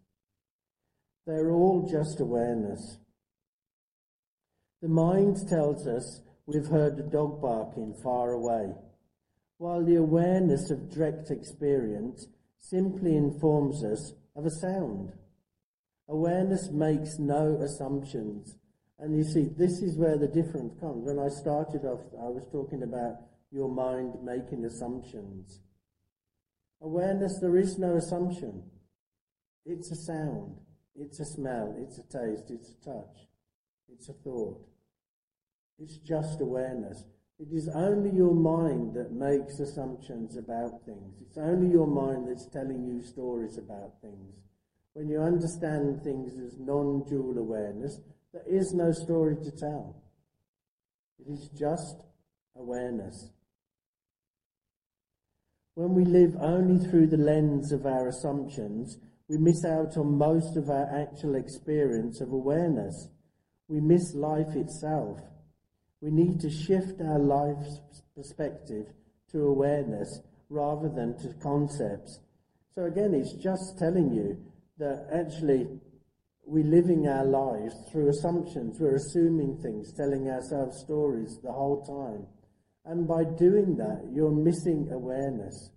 They're 1.27 1.51
all 1.51 1.87
just 1.89 2.21
awareness. 2.21 2.99
The 4.81 4.89
mind 4.89 5.37
tells 5.49 5.87
us 5.87 6.23
we've 6.47 6.67
heard 6.67 6.99
a 6.99 7.03
dog 7.03 7.43
barking 7.43 7.95
far 8.03 8.33
away, 8.33 8.73
while 9.59 9.85
the 9.85 9.97
awareness 9.97 10.71
of 10.71 10.91
direct 10.91 11.31
experience 11.31 12.27
simply 12.59 13.17
informs 13.17 13.85
us 13.85 14.15
of 14.35 14.47
a 14.47 14.51
sound. 14.51 15.13
Awareness 16.09 16.71
makes 16.71 17.19
no 17.19 17.61
assumptions. 17.61 18.57
And 18.99 19.17
you 19.17 19.25
see, 19.25 19.49
this 19.57 19.83
is 19.83 19.97
where 19.99 20.17
the 20.17 20.27
difference 20.27 20.79
comes. 20.81 21.05
When 21.05 21.19
I 21.19 21.29
started 21.29 21.85
off, 21.85 22.01
I 22.21 22.29
was 22.29 22.47
talking 22.51 22.83
about 22.83 23.17
your 23.51 23.69
mind 23.69 24.15
making 24.23 24.65
assumptions. 24.65 25.61
Awareness, 26.81 27.39
there 27.41 27.57
is 27.57 27.79
no 27.79 27.97
assumption. 27.97 28.63
It's 29.65 29.91
a 29.91 29.97
sound, 29.97 30.57
it's 30.95 31.21
a 31.21 31.25
smell, 31.25 31.75
it's 31.79 31.99
a 31.99 32.03
taste, 32.03 32.51
it's 32.51 32.71
a 32.71 32.85
touch, 32.85 33.29
it's 33.93 34.09
a 34.09 34.13
thought. 34.13 34.67
It's 35.79 35.97
just 35.99 36.41
awareness. 36.41 37.05
It 37.39 37.49
is 37.53 37.69
only 37.69 38.11
your 38.11 38.35
mind 38.35 38.95
that 38.95 39.13
makes 39.13 39.61
assumptions 39.61 40.37
about 40.37 40.85
things. 40.85 41.15
It's 41.21 41.39
only 41.39 41.71
your 41.71 41.87
mind 41.87 42.29
that's 42.29 42.49
telling 42.49 42.85
you 42.85 43.01
stories 43.01 43.59
about 43.59 44.01
things. 44.01 44.35
When 44.95 45.09
you 45.09 45.21
understand 45.21 46.03
things 46.03 46.37
as 46.39 46.59
non 46.59 47.05
dual 47.09 47.39
awareness, 47.39 48.01
there 48.33 48.43
is 48.47 48.75
no 48.75 48.91
story 48.91 49.37
to 49.37 49.51
tell. 49.53 50.03
It 51.21 51.31
is 51.31 51.49
just 51.51 52.03
awareness. 52.57 53.31
When 55.79 55.95
we 55.95 56.05
live 56.05 56.35
only 56.41 56.85
through 56.85 57.07
the 57.07 57.17
lens 57.17 57.71
of 57.71 57.87
our 57.87 58.09
assumptions, 58.09 58.99
we 59.29 59.39
miss 59.39 59.65
out 59.65 59.97
on 59.97 60.19
most 60.19 60.57
of 60.57 60.69
our 60.69 60.89
actual 60.93 61.37
experience 61.37 62.21
of 62.21 62.33
awareness. 62.33 63.07
We 63.69 63.79
miss 63.79 64.13
life 64.13 64.57
itself. 64.57 65.21
We 66.01 66.11
need 66.11 66.41
to 66.41 66.51
shift 66.51 67.01
our 67.01 67.21
life's 67.21 68.03
perspective 68.17 68.87
to 69.31 69.47
awareness 69.47 70.19
rather 70.49 70.89
than 70.89 71.17
to 71.19 71.33
concepts. 71.41 72.19
So 72.75 72.87
again, 72.87 73.15
it's 73.15 73.35
just 73.35 73.79
telling 73.79 74.13
you 74.13 74.37
that 74.79 75.07
actually 75.15 75.69
we're 76.45 76.65
living 76.65 77.07
our 77.07 77.25
lives 77.25 77.77
through 77.93 78.09
assumptions. 78.09 78.81
We're 78.81 78.97
assuming 78.97 79.63
things, 79.63 79.93
telling 79.93 80.29
ourselves 80.29 80.81
stories 80.81 81.39
the 81.41 81.53
whole 81.53 81.85
time. 81.87 82.27
And 82.89 83.07
by 83.07 83.23
doing 83.25 83.77
that, 83.77 84.09
you're 84.15 84.33
missing 84.33 84.89
awareness. 84.91 85.71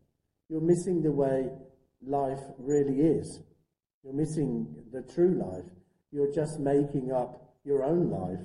You're 0.47 0.61
missing 0.61 1.01
the 1.01 1.11
way 1.11 1.49
life 2.01 2.39
really 2.57 3.01
is. 3.01 3.41
You're 4.01 4.13
missing 4.13 4.73
the 4.93 5.01
true 5.13 5.35
life. 5.37 5.69
You're 6.13 6.33
just 6.33 6.61
making 6.61 7.11
up 7.11 7.53
your 7.65 7.83
own 7.83 8.09
life. 8.09 8.39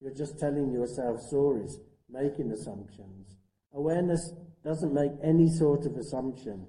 You're 0.00 0.14
just 0.14 0.38
telling 0.38 0.70
yourself 0.72 1.20
stories, 1.22 1.80
making 2.08 2.52
assumptions. 2.52 3.36
Awareness 3.74 4.32
doesn't 4.64 4.94
make 4.94 5.12
any 5.20 5.48
sort 5.48 5.84
of 5.84 5.96
assumption. 5.96 6.64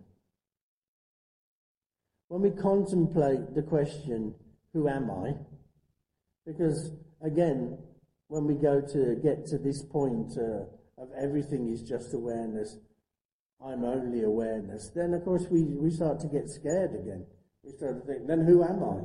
When 2.28 2.42
we 2.42 2.50
contemplate 2.50 3.54
the 3.54 3.62
question, 3.62 4.34
who 4.74 4.88
am 4.90 5.12
I? 5.12 5.34
Because 6.48 6.92
again, 7.22 7.78
when 8.30 8.46
we 8.46 8.56
go 8.56 8.82
to 8.82 9.16
get 9.22 9.46
to 9.46 9.60
this 9.60 9.86
point, 9.86 10.32
uh, 10.40 10.66
of 11.04 11.10
everything 11.22 11.70
is 11.72 11.82
just 11.82 12.14
awareness, 12.14 12.78
I'm 13.64 13.84
only 13.84 14.24
awareness, 14.24 14.90
then 14.96 15.14
of 15.14 15.24
course 15.24 15.46
we, 15.50 15.64
we 15.64 15.92
start 15.92 16.20
to 16.22 16.28
get 16.28 16.50
scared 16.50 16.96
again. 16.96 17.26
We 17.64 17.72
start 17.72 18.02
to 18.02 18.08
think, 18.08 18.28
then 18.28 18.46
who 18.46 18.64
am 18.64 18.84
I? 18.84 19.00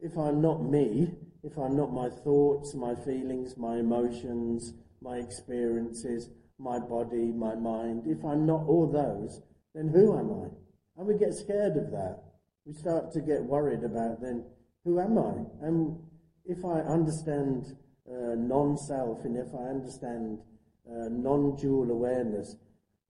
If 0.00 0.16
I'm 0.18 0.40
not 0.42 0.62
me, 0.62 1.10
if 1.42 1.56
I'm 1.56 1.76
not 1.76 1.92
my 1.92 2.08
thoughts, 2.08 2.74
my 2.74 2.94
feelings, 2.94 3.56
my 3.56 3.78
emotions, 3.78 4.74
my 5.00 5.16
experiences, 5.16 6.28
my 6.58 6.78
body, 6.78 7.32
my 7.32 7.54
mind, 7.54 8.04
if 8.06 8.24
I'm 8.24 8.46
not 8.46 8.66
all 8.66 8.90
those, 8.90 9.40
then 9.74 9.88
who 9.88 10.18
am 10.18 10.30
I? 10.30 10.48
And 10.96 11.06
we 11.06 11.18
get 11.18 11.34
scared 11.34 11.76
of 11.76 11.90
that. 11.90 12.22
We 12.64 12.74
start 12.74 13.12
to 13.12 13.20
get 13.20 13.42
worried 13.42 13.84
about 13.84 14.20
then, 14.20 14.44
who 14.84 15.00
am 15.00 15.18
I? 15.18 15.66
And 15.66 15.98
if 16.44 16.64
I 16.64 16.80
understand 16.80 17.76
uh, 18.08 18.34
non-self 18.36 19.24
and 19.24 19.36
if 19.36 19.54
I 19.54 19.68
understand 19.68 20.38
uh, 20.88 21.08
non-dual 21.10 21.90
awareness, 21.90 22.56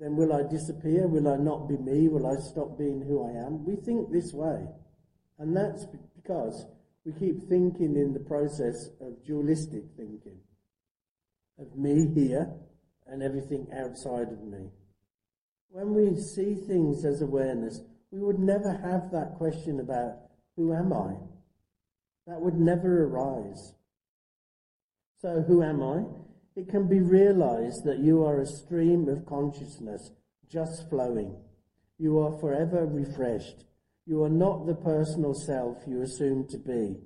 then 0.01 0.17
will 0.17 0.33
I 0.33 0.43
disappear? 0.43 1.07
Will 1.07 1.29
I 1.29 1.37
not 1.37 1.69
be 1.69 1.77
me? 1.77 2.09
Will 2.09 2.27
I 2.27 2.37
stop 2.37 2.77
being 2.77 3.03
who 3.03 3.25
I 3.25 3.47
am? 3.47 3.65
We 3.65 3.77
think 3.77 4.11
this 4.11 4.33
way. 4.33 4.67
And 5.39 5.57
that's 5.57 5.87
because 6.17 6.67
we 7.05 7.13
keep 7.13 7.49
thinking 7.49 7.97
in 7.97 8.13
the 8.13 8.21
process 8.21 8.91
of 9.01 9.25
dualistic 9.25 9.85
thinking, 9.97 10.39
of 11.59 11.77
me 11.77 12.09
here 12.15 12.51
and 13.07 13.23
everything 13.23 13.67
outside 13.77 14.29
of 14.29 14.43
me. 14.43 14.71
When 15.69 15.95
we 15.95 16.17
see 16.21 16.55
things 16.55 17.05
as 17.05 17.21
awareness, 17.21 17.81
we 18.11 18.21
would 18.21 18.39
never 18.39 18.73
have 18.73 19.11
that 19.11 19.35
question 19.37 19.81
about 19.81 20.19
who 20.57 20.73
am 20.73 20.93
I? 20.93 21.15
That 22.27 22.41
would 22.41 22.59
never 22.59 23.05
arise. 23.05 23.75
So 25.21 25.43
who 25.43 25.63
am 25.63 25.83
I? 25.83 26.05
It 26.57 26.69
can 26.69 26.89
be 26.89 27.01
realized 27.01 27.85
that 27.85 27.99
you 27.99 28.25
are 28.25 28.41
a 28.41 28.47
stream 28.47 29.09
of 29.09 29.27
consciousness 29.27 30.13
just 30.49 30.89
flowing. 30.89 31.35
You 31.99 32.19
are 32.21 32.39
forever 32.39 32.87
refreshed. 32.87 33.65
You 34.07 34.23
are 34.23 34.31
not 34.31 34.67
the 34.67 34.75
personal 34.75 35.35
self 35.35 35.79
you 35.87 36.03
assume 36.03 36.47
to 36.51 36.59
be, 36.59 36.97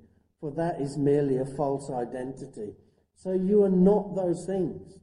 for 0.41 0.51
that 0.53 0.81
is 0.81 0.99
merely 0.99 1.39
a 1.39 1.57
false 1.57 1.91
identity. 1.91 2.75
So 3.15 3.33
you 3.33 3.65
are 3.65 3.71
not 3.71 4.15
those 4.15 4.45
things. 4.47 4.99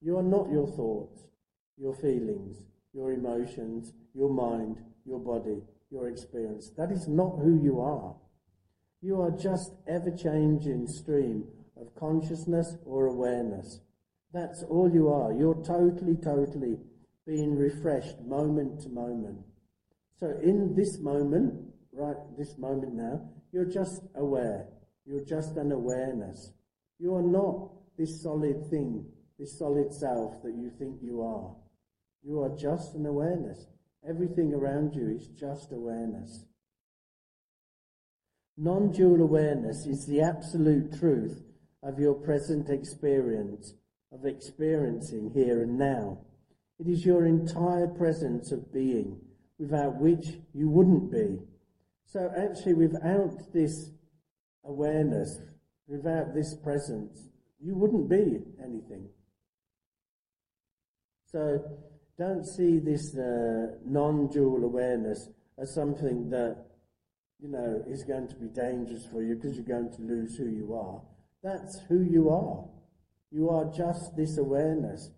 You 0.00 0.18
are 0.18 0.22
not 0.22 0.50
your 0.50 0.66
thoughts, 0.68 1.24
your 1.76 1.94
feelings, 1.94 2.64
your 2.92 3.12
emotions, 3.12 3.92
your 4.14 4.30
mind, 4.30 4.78
your 5.04 5.20
body, 5.20 5.62
your 5.90 6.08
experience. 6.08 6.70
That 6.76 6.90
is 6.90 7.08
not 7.08 7.38
who 7.38 7.60
you 7.62 7.80
are. 7.80 8.14
You 9.00 9.20
are 9.20 9.30
just 9.32 9.72
ever 9.86 10.10
changing 10.10 10.86
stream 10.86 11.44
of 11.82 11.94
consciousness 11.96 12.76
or 12.86 13.06
awareness. 13.06 13.80
That's 14.32 14.62
all 14.62 14.90
you 14.90 15.08
are. 15.08 15.32
You're 15.32 15.62
totally, 15.62 16.16
totally 16.16 16.78
being 17.26 17.56
refreshed 17.56 18.20
moment 18.20 18.80
to 18.82 18.88
moment. 18.88 19.38
So 20.18 20.38
in 20.42 20.74
this 20.74 20.98
moment, 21.00 21.54
right, 21.92 22.16
this 22.38 22.56
moment 22.56 22.94
now, 22.94 23.28
you're 23.52 23.66
just 23.66 24.02
aware. 24.14 24.68
You're 25.04 25.24
just 25.24 25.56
an 25.56 25.72
awareness. 25.72 26.52
You 26.98 27.14
are 27.16 27.22
not 27.22 27.70
this 27.98 28.22
solid 28.22 28.70
thing, 28.70 29.04
this 29.38 29.58
solid 29.58 29.92
self 29.92 30.42
that 30.42 30.54
you 30.54 30.70
think 30.78 30.96
you 31.02 31.22
are. 31.22 31.54
You 32.22 32.42
are 32.42 32.56
just 32.56 32.94
an 32.94 33.06
awareness. 33.06 33.66
Everything 34.08 34.54
around 34.54 34.94
you 34.94 35.10
is 35.10 35.28
just 35.28 35.72
awareness. 35.72 36.44
Non-dual 38.56 39.20
awareness 39.20 39.86
is 39.86 40.06
the 40.06 40.20
absolute 40.20 40.98
truth 40.98 41.42
of 41.82 41.98
your 41.98 42.14
present 42.14 42.70
experience 42.70 43.74
of 44.12 44.26
experiencing 44.26 45.30
here 45.34 45.62
and 45.62 45.78
now. 45.78 46.18
It 46.78 46.86
is 46.86 47.04
your 47.04 47.26
entire 47.26 47.88
presence 47.88 48.52
of 48.52 48.72
being 48.72 49.20
without 49.58 50.00
which 50.00 50.26
you 50.54 50.68
wouldn't 50.68 51.10
be. 51.10 51.38
So 52.06 52.30
actually 52.36 52.74
without 52.74 53.52
this 53.52 53.90
awareness, 54.64 55.40
without 55.86 56.34
this 56.34 56.54
presence, 56.54 57.28
you 57.60 57.74
wouldn't 57.74 58.08
be 58.08 58.40
anything. 58.62 59.08
So 61.26 61.62
don't 62.18 62.44
see 62.44 62.78
this 62.78 63.16
uh, 63.16 63.76
non-dual 63.86 64.64
awareness 64.64 65.28
as 65.58 65.74
something 65.74 66.28
that, 66.30 66.66
you 67.40 67.48
know, 67.48 67.82
is 67.88 68.04
going 68.04 68.28
to 68.28 68.34
be 68.34 68.48
dangerous 68.48 69.06
for 69.10 69.22
you 69.22 69.36
because 69.36 69.56
you're 69.56 69.64
going 69.64 69.90
to 69.92 70.02
lose 70.02 70.36
who 70.36 70.48
you 70.48 70.74
are. 70.74 71.00
That's 71.42 71.80
who 71.88 72.02
you 72.02 72.30
are. 72.30 72.64
You 73.30 73.48
are 73.50 73.72
just 73.72 74.16
this 74.16 74.38
awareness. 74.38 75.10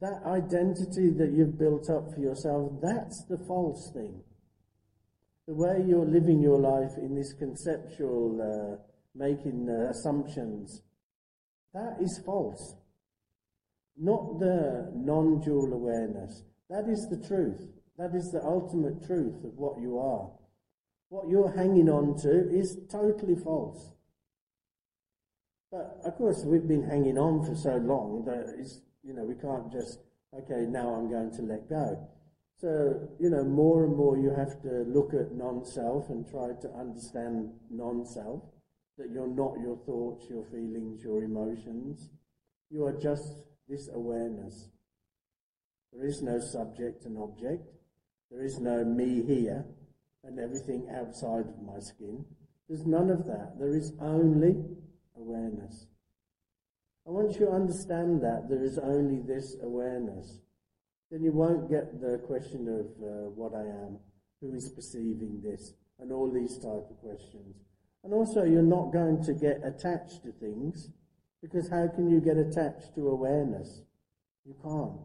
That 0.00 0.22
identity 0.26 1.10
that 1.10 1.32
you've 1.32 1.58
built 1.58 1.88
up 1.90 2.12
for 2.12 2.20
yourself, 2.20 2.72
that's 2.82 3.24
the 3.28 3.38
false 3.46 3.90
thing. 3.94 4.22
The 5.46 5.54
way 5.54 5.84
you're 5.86 6.06
living 6.06 6.40
your 6.40 6.58
life 6.58 6.96
in 6.96 7.14
this 7.14 7.32
conceptual, 7.32 8.40
uh, 8.40 8.82
making 9.14 9.68
uh, 9.68 9.90
assumptions, 9.90 10.82
that 11.74 11.96
is 12.00 12.20
false. 12.24 12.76
Not 13.96 14.38
the 14.38 14.90
non-dual 14.94 15.72
awareness. 15.72 16.44
That 16.68 16.88
is 16.88 17.08
the 17.10 17.26
truth. 17.26 17.60
That 17.98 18.14
is 18.14 18.30
the 18.32 18.42
ultimate 18.42 19.06
truth 19.06 19.44
of 19.44 19.56
what 19.56 19.80
you 19.80 19.98
are. 19.98 20.30
What 21.08 21.28
you're 21.28 21.52
hanging 21.52 21.88
on 21.88 22.16
to 22.22 22.48
is 22.50 22.78
totally 22.90 23.36
false. 23.36 23.92
But 25.70 26.00
of 26.04 26.16
course, 26.16 26.42
we've 26.44 26.66
been 26.66 26.82
hanging 26.82 27.16
on 27.16 27.44
for 27.46 27.54
so 27.54 27.76
long 27.76 28.24
that 28.26 28.54
it's, 28.58 28.80
you 29.04 29.14
know, 29.14 29.24
we 29.24 29.34
can't 29.34 29.70
just, 29.70 30.00
okay, 30.34 30.66
now 30.66 30.94
I'm 30.94 31.08
going 31.08 31.30
to 31.36 31.42
let 31.42 31.68
go. 31.68 32.08
So, 32.60 33.08
you 33.18 33.30
know, 33.30 33.44
more 33.44 33.84
and 33.84 33.96
more 33.96 34.18
you 34.18 34.34
have 34.36 34.60
to 34.62 34.84
look 34.88 35.14
at 35.14 35.32
non 35.32 35.64
self 35.64 36.10
and 36.10 36.28
try 36.28 36.48
to 36.60 36.68
understand 36.78 37.50
non 37.70 38.04
self, 38.04 38.42
that 38.98 39.10
you're 39.10 39.28
not 39.28 39.54
your 39.60 39.78
thoughts, 39.86 40.26
your 40.28 40.44
feelings, 40.44 41.02
your 41.02 41.22
emotions. 41.22 42.10
You 42.68 42.84
are 42.86 42.92
just 42.92 43.44
this 43.68 43.88
awareness. 43.94 44.68
There 45.92 46.04
is 46.04 46.20
no 46.20 46.38
subject 46.38 47.04
and 47.04 47.16
object. 47.16 47.64
There 48.30 48.44
is 48.44 48.58
no 48.58 48.84
me 48.84 49.22
here 49.22 49.64
and 50.22 50.38
everything 50.38 50.88
outside 50.94 51.46
of 51.48 51.62
my 51.62 51.78
skin. 51.80 52.24
There's 52.68 52.86
none 52.86 53.10
of 53.10 53.24
that. 53.26 53.54
There 53.58 53.74
is 53.74 53.92
only 54.00 54.56
awareness. 55.20 55.86
And 57.06 57.14
once 57.14 57.38
you 57.38 57.50
understand 57.50 58.22
that 58.22 58.48
there 58.48 58.62
is 58.62 58.78
only 58.78 59.20
this 59.20 59.56
awareness, 59.62 60.38
then 61.10 61.22
you 61.22 61.32
won't 61.32 61.70
get 61.70 62.00
the 62.00 62.18
question 62.26 62.68
of 62.68 62.86
uh, 63.02 63.30
what 63.30 63.54
I 63.54 63.62
am, 63.62 63.98
who 64.40 64.54
is 64.54 64.70
perceiving 64.70 65.40
this, 65.42 65.72
and 65.98 66.12
all 66.12 66.30
these 66.30 66.56
type 66.56 66.86
of 66.90 67.00
questions. 67.02 67.56
And 68.04 68.14
also, 68.14 68.44
you're 68.44 68.62
not 68.62 68.92
going 68.92 69.22
to 69.24 69.34
get 69.34 69.60
attached 69.64 70.22
to 70.24 70.32
things, 70.32 70.90
because 71.42 71.68
how 71.68 71.88
can 71.88 72.08
you 72.10 72.20
get 72.20 72.36
attached 72.36 72.94
to 72.94 73.08
awareness? 73.08 73.82
You 74.44 74.54
can't. 74.62 75.00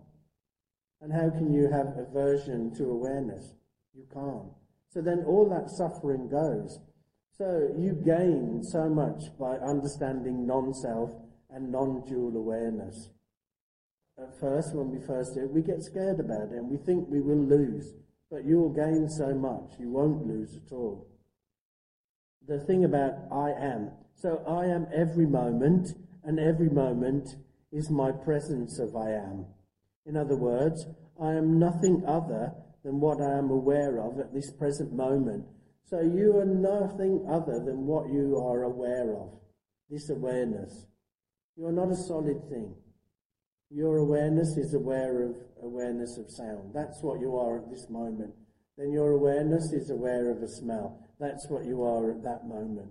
And 1.01 1.11
how 1.11 1.29
can 1.29 1.53
you 1.53 1.69
have 1.69 1.97
aversion 1.97 2.73
to 2.75 2.85
awareness? 2.85 3.53
You 3.93 4.05
can't. 4.13 4.51
So 4.89 5.01
then 5.01 5.23
all 5.27 5.49
that 5.49 5.69
suffering 5.69 6.29
goes. 6.29 6.79
So 7.37 7.69
you 7.77 7.91
gain 8.05 8.63
so 8.63 8.87
much 8.87 9.37
by 9.37 9.57
understanding 9.57 10.47
non-self 10.47 11.11
and 11.49 11.69
non-dual 11.69 12.37
awareness. 12.37 13.09
At 14.17 14.39
first, 14.39 14.73
when 14.73 14.89
we 14.89 15.05
first 15.05 15.33
do 15.33 15.41
it, 15.41 15.51
we 15.51 15.61
get 15.61 15.83
scared 15.83 16.21
about 16.21 16.53
it 16.53 16.57
and 16.57 16.69
we 16.69 16.77
think 16.77 17.09
we 17.09 17.19
will 17.19 17.43
lose. 17.43 17.93
But 18.31 18.45
you 18.45 18.59
will 18.59 18.73
gain 18.73 19.09
so 19.09 19.33
much, 19.33 19.73
you 19.77 19.89
won't 19.89 20.25
lose 20.25 20.55
at 20.55 20.71
all. 20.71 21.07
The 22.47 22.59
thing 22.59 22.85
about 22.85 23.13
I 23.31 23.51
am. 23.51 23.91
So 24.15 24.41
I 24.47 24.67
am 24.67 24.87
every 24.95 25.25
moment, 25.25 25.89
and 26.23 26.39
every 26.39 26.69
moment 26.69 27.35
is 27.71 27.89
my 27.89 28.11
presence 28.11 28.79
of 28.79 28.95
I 28.95 29.11
am. 29.11 29.45
In 30.05 30.15
other 30.15 30.37
words, 30.37 30.85
I 31.21 31.33
am 31.33 31.59
nothing 31.59 32.03
other 32.07 32.53
than 32.83 33.01
what 33.01 33.21
I 33.21 33.37
am 33.37 33.49
aware 33.49 33.99
of 33.99 34.19
at 34.19 34.33
this 34.33 34.51
present 34.51 34.93
moment. 34.93 35.45
So 35.87 36.01
you 36.01 36.37
are 36.37 36.45
nothing 36.45 37.25
other 37.29 37.59
than 37.59 37.85
what 37.85 38.09
you 38.09 38.37
are 38.43 38.63
aware 38.63 39.15
of, 39.15 39.29
this 39.89 40.09
awareness. 40.09 40.87
You 41.55 41.67
are 41.67 41.71
not 41.71 41.91
a 41.91 41.95
solid 41.95 42.49
thing. 42.49 42.73
Your 43.69 43.97
awareness 43.97 44.57
is 44.57 44.73
aware 44.73 45.23
of 45.23 45.35
awareness 45.61 46.17
of 46.17 46.29
sound. 46.29 46.71
That's 46.73 47.01
what 47.03 47.19
you 47.19 47.37
are 47.37 47.59
at 47.59 47.69
this 47.69 47.87
moment. 47.89 48.33
Then 48.77 48.91
your 48.91 49.11
awareness 49.11 49.71
is 49.73 49.91
aware 49.91 50.31
of 50.31 50.41
a 50.41 50.47
smell. 50.47 50.99
That's 51.19 51.47
what 51.49 51.65
you 51.65 51.83
are 51.83 52.11
at 52.11 52.23
that 52.23 52.47
moment. 52.47 52.89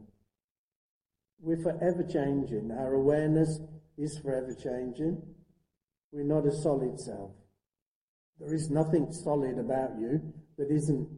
We're 1.40 1.62
forever 1.62 2.04
changing. 2.04 2.70
Our 2.70 2.94
awareness 2.94 3.58
is 3.98 4.18
forever 4.18 4.54
changing. 4.54 5.20
We're 6.12 6.22
not 6.22 6.46
a 6.46 6.52
solid 6.62 6.98
self. 7.00 7.32
There 8.38 8.54
is 8.54 8.70
nothing 8.70 9.12
solid 9.12 9.58
about 9.58 9.98
you 9.98 10.32
that 10.58 10.70
isn't 10.70 11.08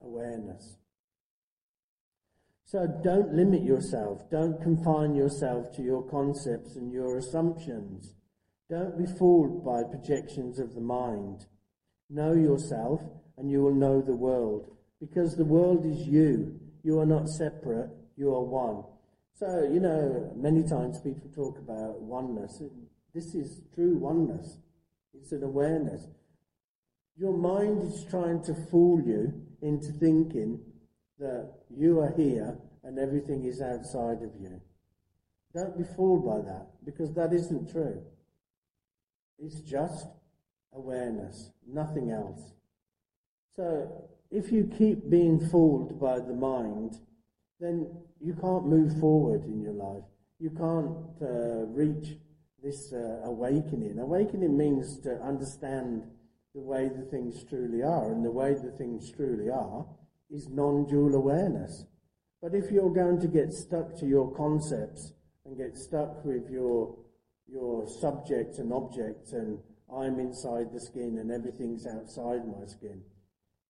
awareness. 0.00 0.78
So 2.74 2.88
don't 2.88 3.32
limit 3.32 3.62
yourself. 3.62 4.28
Don't 4.32 4.60
confine 4.60 5.14
yourself 5.14 5.70
to 5.76 5.82
your 5.82 6.02
concepts 6.02 6.74
and 6.74 6.92
your 6.92 7.18
assumptions. 7.18 8.16
Don't 8.68 8.98
be 8.98 9.06
fooled 9.06 9.64
by 9.64 9.84
projections 9.84 10.58
of 10.58 10.74
the 10.74 10.80
mind. 10.80 11.46
Know 12.10 12.32
yourself 12.32 13.00
and 13.38 13.48
you 13.48 13.62
will 13.62 13.76
know 13.76 14.02
the 14.02 14.16
world. 14.16 14.76
Because 14.98 15.36
the 15.36 15.44
world 15.44 15.86
is 15.86 16.08
you. 16.08 16.58
You 16.82 16.98
are 16.98 17.06
not 17.06 17.28
separate. 17.28 17.90
You 18.16 18.34
are 18.34 18.42
one. 18.42 18.82
So, 19.34 19.70
you 19.72 19.78
know, 19.78 20.32
many 20.34 20.64
times 20.64 20.98
people 20.98 21.30
talk 21.32 21.58
about 21.58 22.00
oneness. 22.00 22.60
This 23.14 23.36
is 23.36 23.60
true 23.72 23.98
oneness. 23.98 24.58
It's 25.16 25.30
an 25.30 25.44
awareness. 25.44 26.08
Your 27.16 27.34
mind 27.38 27.84
is 27.84 28.04
trying 28.10 28.42
to 28.42 28.54
fool 28.68 29.00
you 29.00 29.32
into 29.62 29.92
thinking 29.92 30.58
that 31.18 31.52
you 31.70 32.00
are 32.00 32.12
here 32.16 32.58
and 32.82 32.98
everything 32.98 33.44
is 33.44 33.60
outside 33.60 34.22
of 34.22 34.32
you. 34.40 34.60
Don't 35.54 35.76
be 35.76 35.84
fooled 35.84 36.26
by 36.26 36.40
that 36.50 36.66
because 36.84 37.12
that 37.14 37.32
isn't 37.32 37.70
true. 37.70 38.02
It's 39.38 39.60
just 39.60 40.06
awareness, 40.72 41.50
nothing 41.66 42.10
else. 42.10 42.40
So 43.54 44.08
if 44.30 44.50
you 44.50 44.70
keep 44.76 45.08
being 45.08 45.38
fooled 45.48 46.00
by 46.00 46.18
the 46.18 46.34
mind, 46.34 46.98
then 47.60 47.88
you 48.20 48.34
can't 48.34 48.66
move 48.66 48.98
forward 48.98 49.44
in 49.44 49.62
your 49.62 49.72
life. 49.72 50.02
You 50.40 50.50
can't 50.50 51.22
uh, 51.22 51.66
reach 51.66 52.18
this 52.62 52.92
uh, 52.92 53.20
awakening. 53.24 53.98
Awakening 53.98 54.56
means 54.56 54.98
to 55.00 55.22
understand 55.22 56.02
the 56.54 56.60
way 56.60 56.88
the 56.88 57.04
things 57.04 57.44
truly 57.44 57.82
are. 57.82 58.10
And 58.10 58.24
the 58.24 58.30
way 58.30 58.54
the 58.54 58.72
things 58.72 59.10
truly 59.12 59.50
are 59.50 59.86
is 60.34 60.48
non-dual 60.48 61.14
awareness. 61.14 61.86
But 62.42 62.54
if 62.54 62.70
you're 62.70 62.92
going 62.92 63.20
to 63.20 63.28
get 63.28 63.52
stuck 63.52 63.96
to 64.00 64.06
your 64.06 64.34
concepts 64.36 65.12
and 65.46 65.56
get 65.56 65.76
stuck 65.76 66.24
with 66.24 66.50
your, 66.50 66.96
your 67.46 67.86
subject 67.86 68.58
and 68.58 68.72
object 68.72 69.32
and 69.32 69.58
I'm 69.94 70.18
inside 70.18 70.72
the 70.72 70.80
skin 70.80 71.18
and 71.20 71.30
everything's 71.30 71.86
outside 71.86 72.46
my 72.46 72.66
skin, 72.66 73.02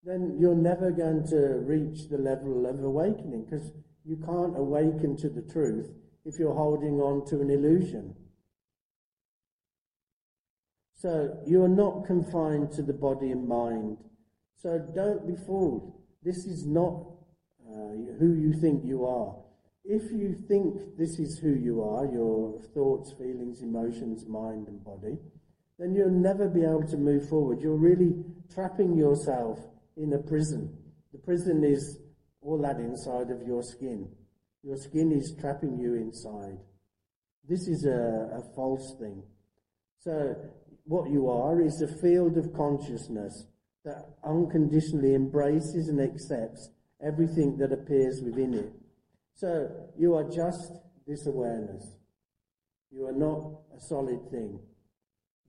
then 0.05 0.37
you're 0.41 0.57
never 0.57 0.91
going 0.91 1.27
to 1.29 1.61
reach 1.61 2.09
the 2.09 2.19
level 2.19 2.67
of 2.67 2.83
awakening 2.83 3.45
because 3.45 3.73
you 4.05 4.17
can't 4.17 4.57
awaken 4.57 5.17
to 5.19 5.29
the 5.29 5.43
truth 5.43 5.93
if 6.25 6.39
you're 6.39 6.55
holding 6.55 7.01
on 7.01 7.27
to 7.27 7.41
an 7.41 7.51
illusion. 7.51 8.15
So 10.95 11.39
you're 11.47 11.69
not 11.69 12.07
confined 12.07 12.73
to 12.73 12.83
the 12.83 12.95
body 12.95 13.31
and 13.31 13.47
mind. 13.47 13.99
So 14.57 14.79
don't 14.95 15.27
be 15.27 15.37
fooled. 15.37 16.04
This 16.25 16.47
is 16.47 16.65
not 16.67 17.05
uh, 17.69 18.17
who 18.19 18.35
you 18.35 18.55
think 18.61 18.83
you 18.85 19.05
are. 19.05 19.37
If 19.85 20.11
you 20.11 20.35
think 20.49 20.97
this 20.97 21.19
is 21.19 21.39
who 21.39 21.51
you 21.55 21.83
are, 21.83 22.07
your 22.07 22.59
thoughts, 22.73 23.13
feelings, 23.19 23.61
emotions, 23.61 24.25
mind, 24.27 24.69
and 24.69 24.83
body, 24.83 25.19
then 25.79 25.95
you'll 25.95 26.11
never 26.11 26.49
be 26.49 26.63
able 26.63 26.87
to 26.89 26.97
move 26.97 27.29
forward. 27.29 27.61
You're 27.61 27.77
really 27.77 28.15
trapping 28.55 28.97
yourself 28.97 29.59
in 29.99 30.15
a 30.15 30.19
prison. 30.19 30.75
The 31.13 31.19
prison 31.19 31.63
is 31.63 31.99
all 32.41 32.59
that 32.63 32.79
inside 32.79 33.31
of 33.31 33.47
your 33.47 33.63
skin. 33.63 34.09
Your 34.63 34.79
skin 34.79 35.13
is 35.13 35.37
trapping 35.39 35.79
you 35.79 35.95
inside. 35.95 36.59
This 37.47 37.69
is 37.69 37.85
a, 37.85 38.39
a 38.39 38.55
false 38.55 38.97
thing. 38.99 39.23
So 39.99 40.35
what 40.85 41.11
you 41.11 41.29
are 41.29 41.61
is 41.61 41.83
a 41.83 42.01
field 42.01 42.39
of 42.39 42.55
consciousness 42.55 43.47
that 43.85 44.07
unconditionally 44.25 45.15
embraces 45.15 45.89
and 45.89 46.01
accepts 46.01 46.71
everything 47.05 47.57
that 47.59 47.73
appears 47.73 48.21
within 48.23 48.55
it. 48.55 48.73
So 49.35 49.71
you 49.99 50.15
are 50.15 50.25
just 50.25 50.73
this 51.07 51.27
awareness. 51.27 51.85
You 52.91 53.07
are 53.07 53.13
not 53.13 53.61
a 53.77 53.81
solid 53.81 54.31
thing. 54.31 54.59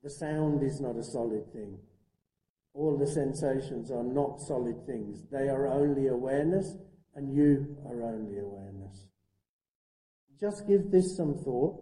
The 0.03 0.09
sound 0.09 0.63
is 0.63 0.81
not 0.81 0.97
a 0.97 1.03
solid 1.03 1.51
thing. 1.53 1.77
All 2.73 2.97
the 2.97 3.07
sensations 3.07 3.89
are 3.89 4.03
not 4.03 4.41
solid 4.41 4.85
things. 4.85 5.23
They 5.31 5.47
are 5.47 5.67
only 5.67 6.07
awareness, 6.07 6.75
and 7.15 7.33
you 7.33 7.77
are 7.87 8.03
only 8.03 8.39
awareness. 8.39 9.07
Just 10.39 10.67
give 10.67 10.91
this 10.91 11.15
some 11.15 11.35
thought. 11.35 11.81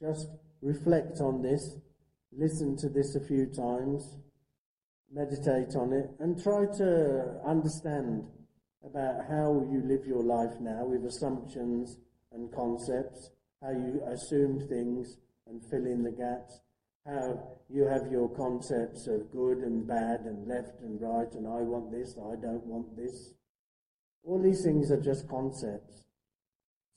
Just 0.00 0.28
reflect 0.62 1.20
on 1.20 1.42
this 1.42 1.74
listen 2.36 2.76
to 2.76 2.88
this 2.88 3.14
a 3.14 3.20
few 3.20 3.46
times, 3.46 4.16
meditate 5.12 5.74
on 5.74 5.92
it, 5.92 6.10
and 6.20 6.42
try 6.42 6.66
to 6.76 7.40
understand 7.46 8.24
about 8.84 9.26
how 9.28 9.66
you 9.70 9.82
live 9.84 10.06
your 10.06 10.22
life 10.22 10.60
now 10.60 10.84
with 10.84 11.04
assumptions 11.04 11.98
and 12.32 12.52
concepts, 12.52 13.30
how 13.62 13.70
you 13.70 14.00
assume 14.06 14.60
things 14.68 15.16
and 15.46 15.64
fill 15.70 15.86
in 15.86 16.02
the 16.02 16.10
gaps, 16.10 16.60
how 17.06 17.40
you 17.70 17.84
have 17.84 18.10
your 18.12 18.28
concepts 18.28 19.06
of 19.06 19.30
good 19.32 19.58
and 19.58 19.86
bad 19.86 20.20
and 20.20 20.46
left 20.46 20.80
and 20.80 21.00
right 21.00 21.32
and 21.32 21.46
I 21.46 21.62
want 21.62 21.90
this, 21.90 22.14
I 22.18 22.36
don't 22.36 22.64
want 22.66 22.96
this. 22.96 23.32
All 24.24 24.40
these 24.40 24.62
things 24.62 24.90
are 24.90 25.00
just 25.00 25.28
concepts. 25.28 26.02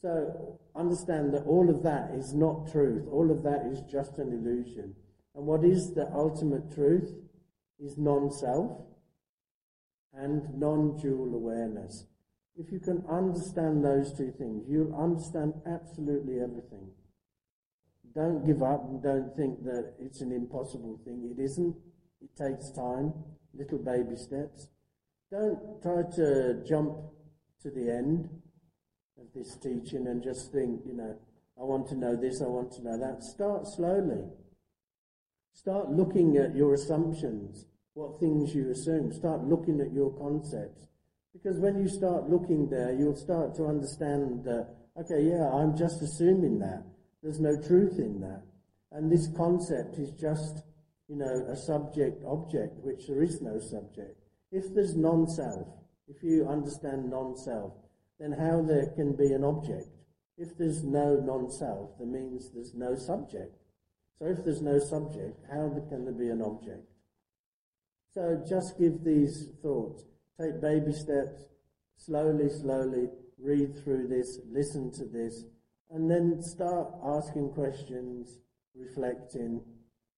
So 0.01 0.59
understand 0.75 1.33
that 1.33 1.43
all 1.45 1.69
of 1.69 1.83
that 1.83 2.11
is 2.15 2.33
not 2.33 2.71
truth. 2.71 3.07
All 3.11 3.31
of 3.31 3.43
that 3.43 3.67
is 3.71 3.81
just 3.89 4.17
an 4.17 4.33
illusion. 4.33 4.95
And 5.35 5.45
what 5.45 5.63
is 5.63 5.93
the 5.93 6.11
ultimate 6.13 6.73
truth 6.73 7.13
is 7.83 7.97
non-self, 7.97 8.71
and 10.13 10.43
non-dual 10.57 11.33
awareness. 11.33 12.05
If 12.55 12.71
you 12.71 12.79
can 12.79 13.03
understand 13.09 13.83
those 13.83 14.11
two 14.15 14.31
things, 14.37 14.65
you'll 14.67 14.95
understand 14.95 15.53
absolutely 15.65 16.41
everything. 16.41 16.91
Don't 18.13 18.45
give 18.45 18.61
up 18.61 18.83
and 18.89 19.01
don't 19.01 19.35
think 19.37 19.63
that 19.63 19.93
it's 19.99 20.19
an 20.19 20.33
impossible 20.33 20.99
thing. 21.05 21.33
It 21.33 21.41
isn't. 21.41 21.75
It 22.21 22.35
takes 22.35 22.71
time, 22.71 23.13
little 23.53 23.79
baby 23.79 24.17
steps. 24.17 24.67
Don't 25.31 25.81
try 25.81 26.03
to 26.17 26.61
jump 26.67 26.97
to 27.61 27.71
the 27.71 27.89
end 27.89 28.29
of 29.17 29.27
this 29.33 29.55
teaching 29.55 30.07
and 30.07 30.21
just 30.21 30.51
think, 30.51 30.81
you 30.85 30.93
know, 30.93 31.17
I 31.59 31.63
want 31.63 31.87
to 31.87 31.95
know 31.95 32.15
this, 32.15 32.41
I 32.41 32.47
want 32.47 32.73
to 32.73 32.83
know 32.83 32.97
that. 32.97 33.23
Start 33.23 33.65
slowly. 33.65 34.23
Start 35.53 35.89
looking 35.89 36.37
at 36.37 36.55
your 36.55 36.73
assumptions, 36.73 37.65
what 37.93 38.19
things 38.19 38.55
you 38.55 38.71
assume. 38.71 39.11
Start 39.11 39.43
looking 39.43 39.81
at 39.81 39.93
your 39.93 40.11
concepts. 40.11 40.87
Because 41.33 41.59
when 41.59 41.79
you 41.79 41.87
start 41.87 42.29
looking 42.29 42.69
there, 42.69 42.93
you'll 42.93 43.15
start 43.15 43.55
to 43.55 43.65
understand 43.65 44.43
that, 44.43 44.67
okay, 44.99 45.23
yeah, 45.23 45.49
I'm 45.49 45.77
just 45.77 46.01
assuming 46.01 46.59
that. 46.59 46.83
There's 47.23 47.39
no 47.39 47.55
truth 47.55 47.99
in 47.99 48.19
that. 48.21 48.43
And 48.91 49.11
this 49.11 49.29
concept 49.37 49.97
is 49.97 50.11
just, 50.11 50.63
you 51.07 51.15
know, 51.15 51.45
a 51.49 51.55
subject 51.55 52.23
object, 52.25 52.77
which 52.83 53.07
there 53.07 53.23
is 53.23 53.41
no 53.41 53.59
subject. 53.59 54.17
If 54.51 54.73
there's 54.73 54.95
non 54.95 55.27
self, 55.27 55.67
if 56.07 56.21
you 56.21 56.47
understand 56.47 57.09
non 57.09 57.37
self, 57.37 57.73
then 58.19 58.33
how 58.33 58.61
there 58.61 58.87
can 58.95 59.15
be 59.15 59.31
an 59.31 59.43
object? 59.43 59.87
If 60.37 60.57
there's 60.57 60.83
no 60.83 61.15
non 61.15 61.49
self, 61.49 61.97
that 61.99 62.07
means 62.07 62.51
there's 62.53 62.73
no 62.73 62.95
subject. 62.95 63.55
So 64.19 64.25
if 64.25 64.43
there's 64.43 64.61
no 64.61 64.79
subject, 64.79 65.39
how 65.49 65.69
can 65.89 66.03
there 66.03 66.13
be 66.13 66.29
an 66.29 66.41
object? 66.41 66.90
So 68.13 68.43
just 68.47 68.77
give 68.77 69.03
these 69.03 69.49
thoughts. 69.61 70.03
Take 70.39 70.61
baby 70.61 70.91
steps, 70.91 71.43
slowly, 71.97 72.49
slowly, 72.49 73.07
read 73.39 73.81
through 73.83 74.07
this, 74.07 74.39
listen 74.51 74.91
to 74.91 75.05
this, 75.05 75.45
and 75.89 76.09
then 76.09 76.41
start 76.41 76.87
asking 77.05 77.51
questions, 77.51 78.39
reflecting, 78.75 79.61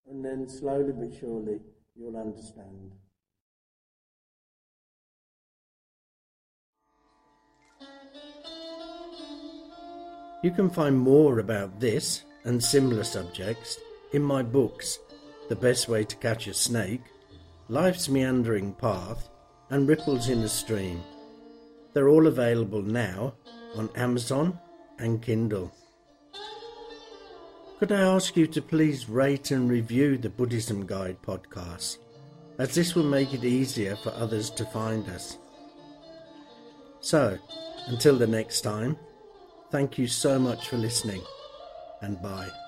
and 0.10 0.26
then 0.26 0.48
slowly 0.48 0.92
but 0.92 1.18
surely 1.20 1.60
you'll 1.96 2.18
understand. 2.18 2.92
You 10.44 10.52
can 10.52 10.70
find 10.70 10.98
more 10.98 11.40
about 11.40 11.80
this 11.80 12.24
and 12.44 12.62
similar 12.62 13.04
subjects 13.04 13.80
in 14.12 14.22
my 14.22 14.44
books 14.44 15.00
The 15.48 15.56
Best 15.56 15.88
Way 15.88 16.04
to 16.04 16.16
Catch 16.18 16.48
a 16.48 16.54
Snake, 16.54 17.02
Life's 17.69 18.10
Meandering 18.10 18.73
Path, 18.73 19.30
and 19.69 19.88
Ripples 19.88 20.30
in 20.30 20.39
a 20.39 20.47
Stream. 20.47 21.02
They're 21.93 22.10
all 22.10 22.28
available 22.28 22.82
now 22.82 23.36
on 23.76 23.89
Amazon 23.95 24.60
and 24.99 25.21
Kindle. 25.21 25.71
Could 27.80 27.91
I 27.91 28.02
ask 28.02 28.38
you 28.38 28.47
to 28.47 28.62
please 28.62 29.10
rate 29.10 29.52
and 29.52 29.69
review 29.69 30.17
the 30.17 30.30
Buddhism 30.30 30.86
Guide 30.86 31.21
podcast, 31.21 31.97
as 32.58 32.76
this 32.76 32.95
will 32.95 33.04
make 33.04 33.34
it 33.34 33.43
easier 33.43 33.95
for 33.95 34.13
others 34.13 34.49
to 34.52 34.65
find 34.65 35.08
us. 35.10 35.38
So, 37.02 37.38
until 37.88 38.17
the 38.17 38.28
next 38.28 38.62
time, 38.62 38.97
thank 39.71 39.97
you 39.97 40.08
so 40.08 40.39
much 40.39 40.69
for 40.69 40.78
listening, 40.78 41.21
and 42.02 42.21
bye. 42.21 42.62